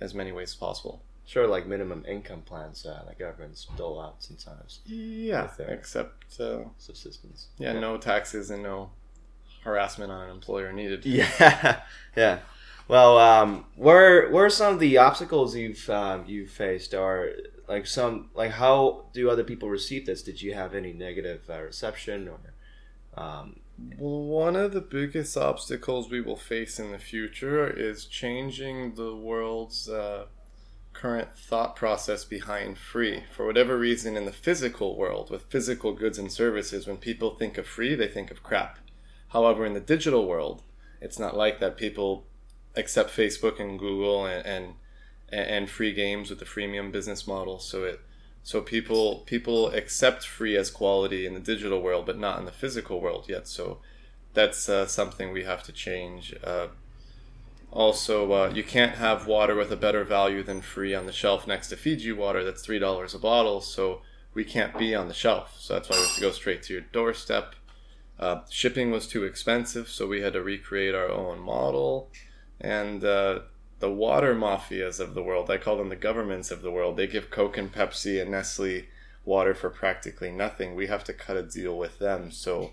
as 0.00 0.14
many 0.14 0.32
ways 0.32 0.50
as 0.50 0.54
possible. 0.54 1.02
sure 1.26 1.46
like 1.46 1.66
minimum 1.66 2.04
income 2.08 2.42
plans 2.42 2.86
uh, 2.86 3.02
that 3.06 3.18
governments 3.18 3.66
dole 3.76 4.00
out 4.00 4.22
sometimes, 4.22 4.80
Yeah, 4.86 5.50
except, 5.68 6.40
uh, 6.40 6.60
subsistence. 6.78 7.48
yeah, 7.58 7.72
no 7.78 7.96
taxes 7.98 8.50
and 8.50 8.62
no 8.62 8.90
harassment 9.64 10.10
on 10.12 10.22
an 10.24 10.30
employer 10.30 10.72
needed. 10.72 11.04
Yeah, 11.06 11.80
yeah. 12.16 12.38
Well, 12.86 13.18
um, 13.18 13.66
where 13.76 14.30
where 14.30 14.46
are 14.46 14.50
some 14.50 14.72
of 14.74 14.80
the 14.80 14.96
obstacles 14.96 15.54
you've 15.54 15.90
um, 15.90 16.24
you've 16.26 16.48
faced, 16.50 16.94
or 16.94 17.32
like 17.68 17.86
some 17.86 18.30
like 18.34 18.52
how 18.52 19.06
do 19.12 19.30
other 19.30 19.44
people 19.44 19.68
receive 19.68 20.06
this? 20.06 20.22
Did 20.22 20.42
you 20.42 20.54
have 20.54 20.74
any 20.74 20.92
negative 20.92 21.42
uh, 21.50 21.62
reception 21.62 22.28
or? 22.28 22.38
Um, 23.20 23.60
one 23.96 24.56
of 24.56 24.72
the 24.72 24.80
biggest 24.80 25.36
obstacles 25.36 26.10
we 26.10 26.20
will 26.20 26.36
face 26.36 26.78
in 26.78 26.90
the 26.90 26.98
future 26.98 27.68
is 27.68 28.06
changing 28.06 28.94
the 28.94 29.14
world's 29.14 29.88
uh, 29.88 30.26
current 30.92 31.36
thought 31.36 31.76
process 31.76 32.24
behind 32.24 32.76
free. 32.76 33.22
For 33.30 33.46
whatever 33.46 33.78
reason, 33.78 34.16
in 34.16 34.24
the 34.24 34.32
physical 34.32 34.96
world, 34.96 35.30
with 35.30 35.50
physical 35.50 35.92
goods 35.92 36.18
and 36.18 36.30
services, 36.30 36.86
when 36.86 36.96
people 36.96 37.36
think 37.36 37.56
of 37.56 37.66
free, 37.66 37.94
they 37.94 38.08
think 38.08 38.32
of 38.32 38.42
crap. 38.42 38.78
However, 39.28 39.64
in 39.64 39.74
the 39.74 39.80
digital 39.80 40.26
world, 40.26 40.62
it's 41.00 41.18
not 41.18 41.36
like 41.36 41.60
that. 41.60 41.76
People 41.76 42.26
accept 42.74 43.16
Facebook 43.16 43.60
and 43.60 43.78
Google 43.78 44.26
and 44.26 44.44
and, 44.44 44.74
and 45.30 45.68
free 45.68 45.92
games 45.92 46.30
with 46.30 46.38
the 46.38 46.44
freemium 46.44 46.90
business 46.90 47.26
model. 47.26 47.58
So 47.58 47.84
it 47.84 48.00
so 48.42 48.62
people 48.62 49.20
people 49.26 49.70
accept 49.70 50.26
free 50.26 50.56
as 50.56 50.70
quality 50.70 51.26
in 51.26 51.34
the 51.34 51.40
digital 51.40 51.82
world, 51.82 52.06
but 52.06 52.18
not 52.18 52.38
in 52.38 52.44
the 52.44 52.52
physical 52.52 53.00
world 53.00 53.26
yet. 53.28 53.46
So 53.46 53.78
that's 54.34 54.68
uh, 54.68 54.86
something 54.86 55.32
we 55.32 55.44
have 55.44 55.62
to 55.64 55.72
change. 55.72 56.34
Uh, 56.42 56.68
also, 57.70 58.32
uh, 58.32 58.52
you 58.54 58.64
can't 58.64 58.94
have 58.94 59.26
water 59.26 59.54
with 59.54 59.70
a 59.70 59.76
better 59.76 60.02
value 60.04 60.42
than 60.42 60.62
free 60.62 60.94
on 60.94 61.04
the 61.04 61.12
shelf 61.12 61.46
next 61.46 61.68
to 61.68 61.76
Fiji 61.76 62.12
water. 62.12 62.42
That's 62.42 62.62
three 62.62 62.78
dollars 62.78 63.14
a 63.14 63.18
bottle. 63.18 63.60
So 63.60 64.00
we 64.34 64.44
can't 64.44 64.78
be 64.78 64.94
on 64.94 65.08
the 65.08 65.14
shelf. 65.14 65.56
So 65.58 65.74
that's 65.74 65.88
why 65.88 65.96
we 65.96 66.02
have 66.02 66.14
to 66.14 66.20
go 66.20 66.30
straight 66.30 66.62
to 66.64 66.72
your 66.72 66.82
doorstep. 66.92 67.54
Uh, 68.18 68.40
shipping 68.50 68.90
was 68.90 69.06
too 69.06 69.24
expensive, 69.24 69.88
so 69.88 70.06
we 70.06 70.22
had 70.22 70.32
to 70.32 70.42
recreate 70.42 70.94
our 70.94 71.10
own 71.10 71.38
model. 71.38 72.10
And 72.60 73.04
uh, 73.04 73.40
the 73.80 73.90
water 73.90 74.34
mafias 74.34 75.00
of 75.00 75.14
the 75.14 75.22
world, 75.22 75.50
I 75.50 75.58
call 75.58 75.76
them 75.76 75.88
the 75.88 75.96
governments 75.96 76.50
of 76.50 76.62
the 76.62 76.70
world, 76.70 76.96
they 76.96 77.06
give 77.06 77.30
Coke 77.30 77.56
and 77.56 77.72
Pepsi 77.72 78.20
and 78.20 78.30
Nestle 78.30 78.86
water 79.24 79.54
for 79.54 79.70
practically 79.70 80.32
nothing. 80.32 80.74
We 80.74 80.86
have 80.86 81.04
to 81.04 81.12
cut 81.12 81.36
a 81.36 81.42
deal 81.42 81.76
with 81.76 81.98
them. 81.98 82.30
So 82.32 82.72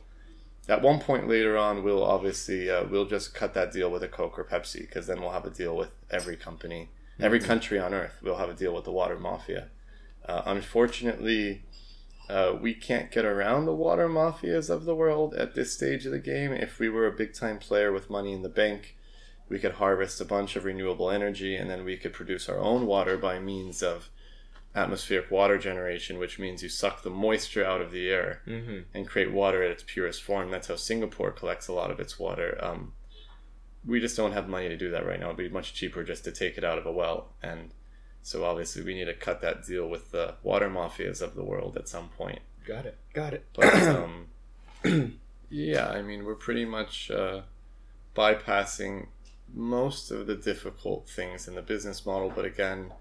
at 0.68 0.82
one 0.82 1.00
point 1.00 1.28
later 1.28 1.58
on, 1.58 1.84
we'll 1.84 2.04
obviously 2.04 2.70
uh, 2.70 2.86
we'll 2.86 3.06
just 3.06 3.36
cut 3.36 3.54
that 3.54 3.72
deal 3.72 3.92
with 3.92 4.04
a 4.04 4.08
Coke 4.08 4.40
or 4.40 4.44
Pepsi 4.44 4.82
because 4.82 5.06
then 5.08 5.22
we'll 5.22 5.32
have 5.32 5.46
a 5.46 5.52
deal 5.52 5.76
with 5.76 5.92
every 6.10 6.38
company, 6.38 6.90
every 7.20 7.40
country 7.40 7.78
on 7.78 7.94
earth. 7.94 8.18
We'll 8.24 8.38
have 8.38 8.50
a 8.50 8.54
deal 8.54 8.74
with 8.74 8.86
the 8.86 8.92
water 8.92 9.20
mafia. 9.20 9.68
Uh, 10.28 10.42
unfortunately, 10.46 11.64
uh, 12.30 12.56
we 12.60 12.74
can't 12.74 13.12
get 13.12 13.26
around 13.26 13.66
the 13.66 13.76
water 13.76 14.10
mafias 14.10 14.70
of 14.70 14.86
the 14.86 14.96
world 14.96 15.36
at 15.36 15.54
this 15.54 15.74
stage 15.74 16.06
of 16.08 16.12
the 16.12 16.20
game. 16.20 16.52
If 16.52 16.80
we 16.80 16.90
were 16.90 17.06
a 17.06 17.12
big 17.12 17.36
time 17.36 17.60
player 17.60 17.92
with 17.92 18.10
money 18.10 18.34
in 18.34 18.42
the 18.42 18.50
bank, 18.50 18.96
we 19.48 19.60
could 19.60 19.74
harvest 19.74 20.20
a 20.22 20.26
bunch 20.26 20.56
of 20.56 20.66
renewable 20.66 21.12
energy 21.12 21.56
and 21.56 21.70
then 21.70 21.84
we 21.84 21.98
could 21.98 22.14
produce 22.14 22.50
our 22.50 22.60
own 22.60 22.86
water 22.86 23.18
by 23.18 23.40
means 23.40 23.84
of 23.84 24.10
atmospheric 24.76 25.32
water 25.32 25.58
generation, 25.58 26.20
which 26.20 26.38
means 26.38 26.62
you 26.62 26.70
suck 26.70 27.04
the 27.04 27.10
moisture 27.10 27.64
out 27.64 27.82
of 27.82 27.92
the 27.92 28.10
air 28.10 28.42
mm-hmm. 28.46 28.80
and 28.94 29.08
create 29.08 29.32
water 29.32 29.64
at 29.64 29.72
its 29.72 29.84
purest 29.86 30.22
form. 30.22 30.52
That's 30.52 30.68
how 30.68 30.76
Singapore 30.76 31.32
collects 31.32 31.68
a 31.68 31.74
lot 31.74 31.92
of 31.92 32.00
its 32.00 32.20
water. 32.20 32.58
Um, 32.62 32.94
we 33.86 34.00
just 34.00 34.18
don't 34.18 34.34
have 34.34 34.50
money 34.50 34.68
to 34.68 34.76
do 34.78 34.92
that 34.92 35.06
right 35.06 35.20
now. 35.20 35.28
It'd 35.28 35.38
be 35.38 35.50
much 35.50 35.74
cheaper 35.74 36.04
just 36.04 36.24
to 36.26 36.32
take 36.32 36.58
it 36.58 36.64
out 36.64 36.78
of 36.78 36.86
a 36.86 36.92
well. 36.92 37.34
And 37.42 37.72
so 38.22 38.44
obviously 38.44 38.84
we 38.84 38.96
need 38.96 39.06
to 39.06 39.14
cut 39.14 39.42
that 39.42 39.66
deal 39.66 39.88
with 39.88 40.12
the 40.12 40.36
water 40.44 40.70
mafias 40.70 41.22
of 41.22 41.36
the 41.36 41.44
world 41.44 41.78
at 41.78 41.88
some 41.88 42.10
point. 42.10 42.40
Got 42.66 42.86
it. 42.86 42.98
Got 43.14 43.34
it. 43.34 43.46
But 43.54 43.74
um, 43.84 45.20
yeah, 45.50 45.88
I 45.88 46.02
mean, 46.02 46.26
we're 46.26 46.36
pretty 46.36 46.66
much 46.66 47.12
uh, 47.12 47.42
bypassing 48.16 49.08
most 49.56 50.12
of 50.12 50.28
the 50.28 50.36
difficult 50.36 51.08
things 51.10 51.48
in 51.48 51.56
the 51.56 51.62
business 51.62 52.06
model. 52.06 52.32
But 52.36 52.46
again, 52.46 52.92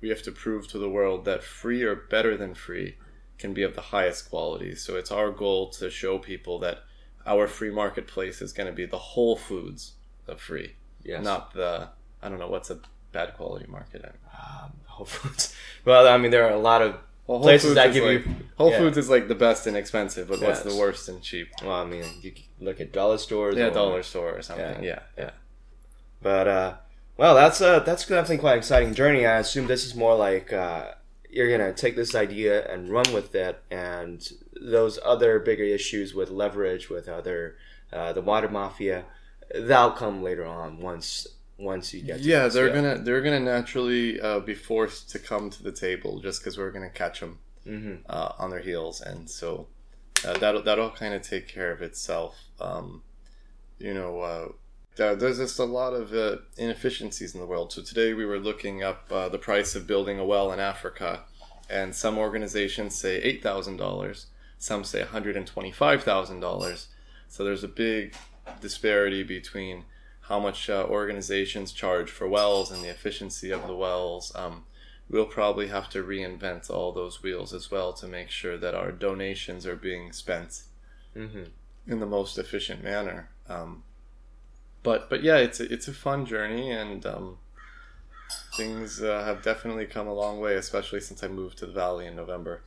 we 0.00 0.10
have 0.10 0.22
to 0.22 0.32
prove 0.32 0.68
to 0.68 0.78
the 0.78 0.88
world 0.88 1.24
that 1.24 1.42
free 1.42 1.82
or 1.82 1.94
better 1.96 2.36
than 2.36 2.54
free 2.54 2.96
can 3.38 3.54
be 3.54 3.62
of 3.62 3.74
the 3.74 3.80
highest 3.80 4.28
quality. 4.30 4.74
So 4.74 4.96
it's 4.96 5.10
our 5.10 5.30
goal 5.30 5.70
to 5.70 5.90
show 5.90 6.18
people 6.18 6.58
that 6.60 6.80
our 7.26 7.46
free 7.48 7.70
marketplace 7.70 8.42
is 8.42 8.52
going 8.52 8.66
to 8.66 8.72
be 8.72 8.84
the 8.86 8.98
whole 8.98 9.36
foods 9.36 9.92
of 10.28 10.40
free, 10.40 10.74
yes. 11.02 11.24
not 11.24 11.54
the 11.54 11.88
I 12.22 12.28
don't 12.28 12.38
know 12.38 12.48
what's 12.48 12.70
a 12.70 12.78
bad 13.10 13.34
quality 13.34 13.66
market. 13.68 14.04
Um, 14.04 14.72
Whole 14.86 15.06
Foods. 15.06 15.54
Well, 15.84 16.06
I 16.06 16.16
mean, 16.16 16.30
there 16.30 16.44
are 16.46 16.52
a 16.52 16.58
lot 16.60 16.80
of 16.82 16.92
Well, 17.26 17.38
Whole 17.38 17.42
places 17.42 17.70
Foods 17.70 17.74
that 17.76 17.92
give 17.92 18.04
like- 18.04 18.24
you. 18.26 18.34
Whole 18.56 18.70
yeah. 18.70 18.78
Foods 18.78 18.96
is 18.98 19.10
like 19.10 19.26
the 19.26 19.34
best 19.34 19.66
and 19.66 19.76
expensive, 19.76 20.28
but 20.28 20.40
what's 20.40 20.60
the 20.62 20.76
worst 20.76 21.08
and 21.08 21.20
cheap? 21.20 21.48
Well, 21.62 21.72
I 21.72 21.84
mean, 21.84 22.04
you 22.20 22.32
look 22.60 22.80
at 22.80 22.92
dollar 22.92 23.18
stores. 23.18 23.56
Yeah, 23.56 23.66
or- 23.66 23.70
dollar 23.74 24.02
store 24.04 24.36
or 24.36 24.42
something. 24.42 24.84
Yeah, 24.84 25.00
yeah. 25.18 25.30
But 26.22 26.48
uh, 26.48 26.74
well, 27.16 27.34
that's 27.34 27.60
uh, 27.60 27.80
that's 27.80 28.06
definitely 28.06 28.38
quite 28.38 28.52
an 28.52 28.58
exciting 28.58 28.94
journey. 28.94 29.26
I 29.26 29.38
assume 29.38 29.66
this 29.66 29.84
is 29.84 29.94
more 29.94 30.16
like 30.16 30.52
uh, 30.52 30.92
you're 31.28 31.50
gonna 31.50 31.72
take 31.72 31.96
this 31.96 32.14
idea 32.14 32.70
and 32.72 32.88
run 32.88 33.12
with 33.12 33.34
it, 33.34 33.62
and 33.70 34.28
those 34.60 34.98
other 35.04 35.38
bigger 35.38 35.64
issues 35.64 36.14
with 36.14 36.30
leverage, 36.30 36.88
with 36.88 37.08
other 37.08 37.56
uh, 37.92 38.12
the 38.12 38.22
water 38.22 38.48
mafia, 38.48 39.04
that'll 39.54 39.92
come 39.92 40.22
later 40.22 40.44
on 40.44 40.80
once 40.80 41.26
once 41.58 41.92
you 41.92 42.02
get. 42.02 42.18
To 42.18 42.28
Yeah, 42.28 42.48
they're 42.48 42.72
gonna 42.72 42.98
they're 42.98 43.22
gonna 43.22 43.40
naturally 43.40 44.20
uh, 44.20 44.40
be 44.40 44.54
forced 44.54 45.10
to 45.10 45.18
come 45.18 45.50
to 45.50 45.62
the 45.62 45.72
table 45.72 46.20
just 46.20 46.40
because 46.40 46.56
we're 46.56 46.70
gonna 46.70 46.90
catch 46.90 47.20
them 47.20 47.38
hmm 47.64 47.94
uh, 48.08 48.32
on 48.38 48.50
their 48.50 48.60
heels, 48.60 49.00
and 49.00 49.28
so 49.28 49.66
uh, 50.26 50.38
that'll 50.38 50.62
that'll 50.62 50.90
kind 50.90 51.14
of 51.14 51.22
take 51.22 51.48
care 51.48 51.72
of 51.72 51.82
itself. 51.82 52.36
Um, 52.60 53.02
you 53.78 53.94
know, 53.94 54.54
uh, 55.00 55.14
there's 55.14 55.38
just 55.38 55.58
a 55.58 55.64
lot 55.64 55.92
of 55.92 56.12
uh, 56.12 56.36
inefficiencies 56.56 57.34
in 57.34 57.40
the 57.40 57.46
world. 57.46 57.72
So 57.72 57.82
today 57.82 58.14
we 58.14 58.26
were 58.26 58.38
looking 58.38 58.82
up 58.82 59.10
uh, 59.10 59.28
the 59.28 59.38
price 59.38 59.74
of 59.74 59.86
building 59.86 60.18
a 60.18 60.24
well 60.24 60.52
in 60.52 60.60
Africa, 60.60 61.22
and 61.70 61.94
some 61.94 62.18
organizations 62.18 62.94
say 62.94 63.16
eight 63.18 63.42
thousand 63.42 63.78
dollars, 63.78 64.26
some 64.58 64.84
say 64.84 65.00
one 65.00 65.08
hundred 65.08 65.36
and 65.36 65.46
twenty-five 65.46 66.02
thousand 66.02 66.40
dollars. 66.40 66.88
So 67.28 67.44
there's 67.44 67.64
a 67.64 67.68
big 67.68 68.14
disparity 68.60 69.22
between 69.22 69.84
how 70.22 70.38
much 70.38 70.68
uh, 70.68 70.86
organizations 70.88 71.72
charge 71.72 72.10
for 72.10 72.28
wells 72.28 72.70
and 72.70 72.82
the 72.82 72.90
efficiency 72.90 73.50
of 73.50 73.66
the 73.66 73.76
wells. 73.76 74.32
Um, 74.34 74.64
we'll 75.08 75.26
probably 75.26 75.68
have 75.68 75.88
to 75.90 76.02
reinvent 76.02 76.70
all 76.70 76.92
those 76.92 77.22
wheels 77.22 77.52
as 77.52 77.70
well 77.70 77.92
to 77.94 78.06
make 78.06 78.30
sure 78.30 78.56
that 78.56 78.74
our 78.74 78.92
donations 78.92 79.66
are 79.66 79.76
being 79.76 80.12
spent 80.12 80.62
hmm 81.14 81.44
in 81.86 81.98
the 81.98 82.06
most 82.06 82.38
efficient 82.38 82.84
manner. 82.84 83.28
Um, 83.48 83.82
but 84.82 85.08
but 85.08 85.22
yeah, 85.22 85.36
it's 85.36 85.60
a, 85.60 85.72
it's 85.72 85.88
a 85.88 85.92
fun 85.92 86.26
journey, 86.26 86.70
and 86.70 87.04
um, 87.06 87.38
things 88.56 89.02
uh, 89.02 89.24
have 89.24 89.42
definitely 89.42 89.86
come 89.86 90.06
a 90.06 90.14
long 90.14 90.40
way, 90.40 90.54
especially 90.54 91.00
since 91.00 91.22
I 91.22 91.28
moved 91.28 91.58
to 91.58 91.66
the 91.66 91.72
valley 91.72 92.06
in 92.06 92.16
November. 92.16 92.62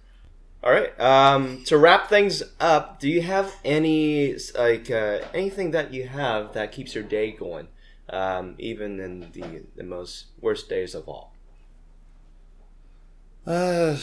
All 0.64 0.72
right. 0.72 1.00
Um, 1.00 1.64
to 1.66 1.78
wrap 1.78 2.10
things 2.10 2.42
up, 2.60 3.00
do 3.00 3.08
you 3.08 3.22
have 3.22 3.54
any 3.64 4.36
like 4.58 4.90
uh, 4.90 5.20
anything 5.34 5.72
that 5.72 5.94
you 5.94 6.08
have 6.08 6.54
that 6.54 6.72
keeps 6.72 6.96
your 6.96 7.04
day 7.04 7.32
going, 7.32 7.68
um, 8.10 8.56
even 8.58 9.00
in 9.00 9.32
the 9.32 9.64
the 9.76 9.84
most 9.84 10.26
worst 10.42 10.70
days 10.70 10.96
of 10.96 11.08
all? 11.08 11.34
Uh, 13.46 13.96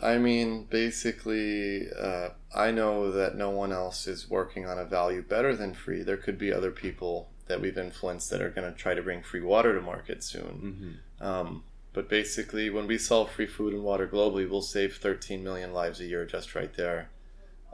I 0.00 0.16
mean, 0.18 0.68
basically, 0.70 1.88
uh, 1.90 2.28
I 2.54 2.70
know 2.70 3.10
that 3.10 3.34
no 3.34 3.50
one 3.50 3.72
else 3.72 4.06
is 4.06 4.30
working 4.30 4.64
on 4.64 4.78
a 4.78 4.84
value 4.84 5.22
better 5.22 5.56
than 5.56 5.74
free. 5.74 6.04
There 6.04 6.16
could 6.16 6.38
be 6.38 6.52
other 6.52 6.70
people 6.70 7.28
that 7.46 7.60
we've 7.60 7.78
influenced 7.78 8.30
that 8.30 8.42
are 8.42 8.50
going 8.50 8.70
to 8.70 8.76
try 8.76 8.94
to 8.94 9.02
bring 9.02 9.22
free 9.22 9.40
water 9.40 9.74
to 9.74 9.80
market 9.80 10.22
soon. 10.22 11.00
Mm-hmm. 11.20 11.26
Um, 11.26 11.64
but 11.92 12.08
basically, 12.08 12.68
when 12.68 12.86
we 12.86 12.98
sell 12.98 13.24
free 13.24 13.46
food 13.46 13.72
and 13.72 13.82
water 13.82 14.06
globally, 14.06 14.48
we'll 14.48 14.62
save 14.62 14.96
13 14.96 15.42
million 15.42 15.72
lives 15.72 16.00
a 16.00 16.04
year 16.04 16.26
just 16.26 16.54
right 16.54 16.74
there. 16.76 17.10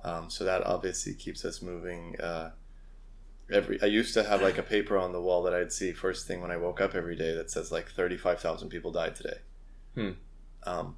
Um, 0.04 0.30
so 0.30 0.44
that 0.44 0.64
obviously 0.64 1.14
keeps 1.14 1.44
us 1.44 1.62
moving. 1.62 2.20
Uh, 2.20 2.50
every 3.50 3.80
I 3.82 3.86
used 3.86 4.14
to 4.14 4.24
have 4.24 4.42
like 4.42 4.58
a 4.58 4.62
paper 4.62 4.96
on 4.96 5.12
the 5.12 5.20
wall 5.20 5.42
that 5.44 5.54
I'd 5.54 5.72
see 5.72 5.92
first 5.92 6.26
thing 6.26 6.40
when 6.40 6.50
I 6.50 6.56
woke 6.56 6.80
up 6.80 6.94
every 6.94 7.16
day 7.16 7.34
that 7.34 7.50
says 7.50 7.70
like 7.72 7.90
35,000 7.90 8.68
people 8.68 8.92
died 8.92 9.16
today. 9.16 9.38
Hmm. 9.94 10.10
Um, 10.64 10.96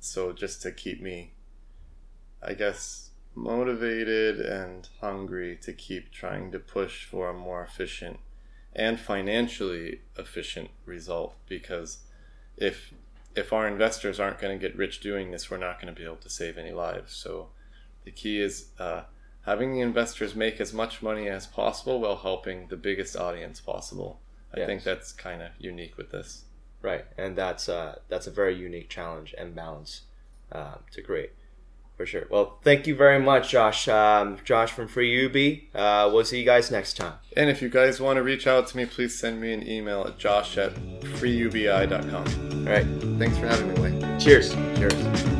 so 0.00 0.32
just 0.32 0.62
to 0.62 0.72
keep 0.72 1.00
me, 1.00 1.34
I 2.42 2.54
guess, 2.54 3.10
motivated 3.34 4.40
and 4.40 4.88
hungry 5.00 5.56
to 5.62 5.72
keep 5.72 6.10
trying 6.12 6.52
to 6.52 6.58
push 6.58 7.04
for 7.04 7.30
a 7.30 7.34
more 7.34 7.62
efficient 7.62 8.18
and 8.74 8.98
financially 8.98 10.00
efficient 10.16 10.70
result 10.86 11.34
because 11.48 11.98
if 12.56 12.92
if 13.34 13.52
our 13.52 13.66
investors 13.66 14.20
aren't 14.20 14.38
going 14.38 14.58
to 14.58 14.68
get 14.68 14.76
rich 14.76 15.00
doing 15.00 15.30
this, 15.30 15.50
we're 15.50 15.56
not 15.56 15.80
going 15.80 15.92
to 15.92 15.98
be 15.98 16.04
able 16.04 16.16
to 16.16 16.28
save 16.28 16.58
any 16.58 16.70
lives. 16.72 17.14
So 17.14 17.48
the 18.04 18.10
key 18.10 18.38
is 18.40 18.66
uh, 18.78 19.04
having 19.46 19.72
the 19.72 19.80
investors 19.80 20.34
make 20.34 20.60
as 20.60 20.74
much 20.74 21.00
money 21.02 21.28
as 21.28 21.46
possible 21.46 22.00
while 22.00 22.16
helping 22.16 22.68
the 22.68 22.76
biggest 22.76 23.16
audience 23.16 23.60
possible. 23.60 24.20
I 24.54 24.58
Yes. 24.60 24.66
think 24.66 24.84
that's 24.84 25.12
kind 25.12 25.40
of 25.40 25.52
unique 25.58 25.96
with 25.96 26.10
this. 26.10 26.44
Right, 26.82 27.06
and 27.16 27.36
that's 27.36 27.68
uh, 27.68 28.00
that's 28.08 28.26
a 28.26 28.30
very 28.30 28.54
unique 28.54 28.90
challenge 28.90 29.34
and 29.38 29.54
balance 29.54 30.02
uh, 30.50 30.74
to 30.90 31.00
create. 31.00 31.30
For 31.96 32.06
sure. 32.06 32.26
Well, 32.30 32.58
thank 32.62 32.86
you 32.86 32.96
very 32.96 33.20
much, 33.20 33.50
Josh. 33.50 33.86
Um, 33.86 34.38
Josh 34.44 34.72
from 34.72 34.88
Free 34.88 35.26
UB. 35.26 35.78
Uh, 35.78 36.10
we'll 36.12 36.24
see 36.24 36.38
you 36.40 36.44
guys 36.44 36.70
next 36.70 36.96
time. 36.96 37.14
And 37.36 37.50
if 37.50 37.62
you 37.62 37.68
guys 37.68 38.00
want 38.00 38.16
to 38.16 38.22
reach 38.22 38.46
out 38.46 38.66
to 38.68 38.76
me, 38.76 38.86
please 38.86 39.18
send 39.18 39.40
me 39.40 39.52
an 39.52 39.66
email 39.68 40.04
at 40.06 40.18
josh 40.18 40.58
at 40.58 40.74
freeubi.com. 40.74 42.66
All 42.66 42.72
right. 42.72 42.86
Thanks 43.18 43.38
for 43.38 43.46
having 43.46 43.74
me, 43.74 43.80
Wayne. 43.80 44.20
Cheers. 44.20 44.52
Cheers. 44.76 45.31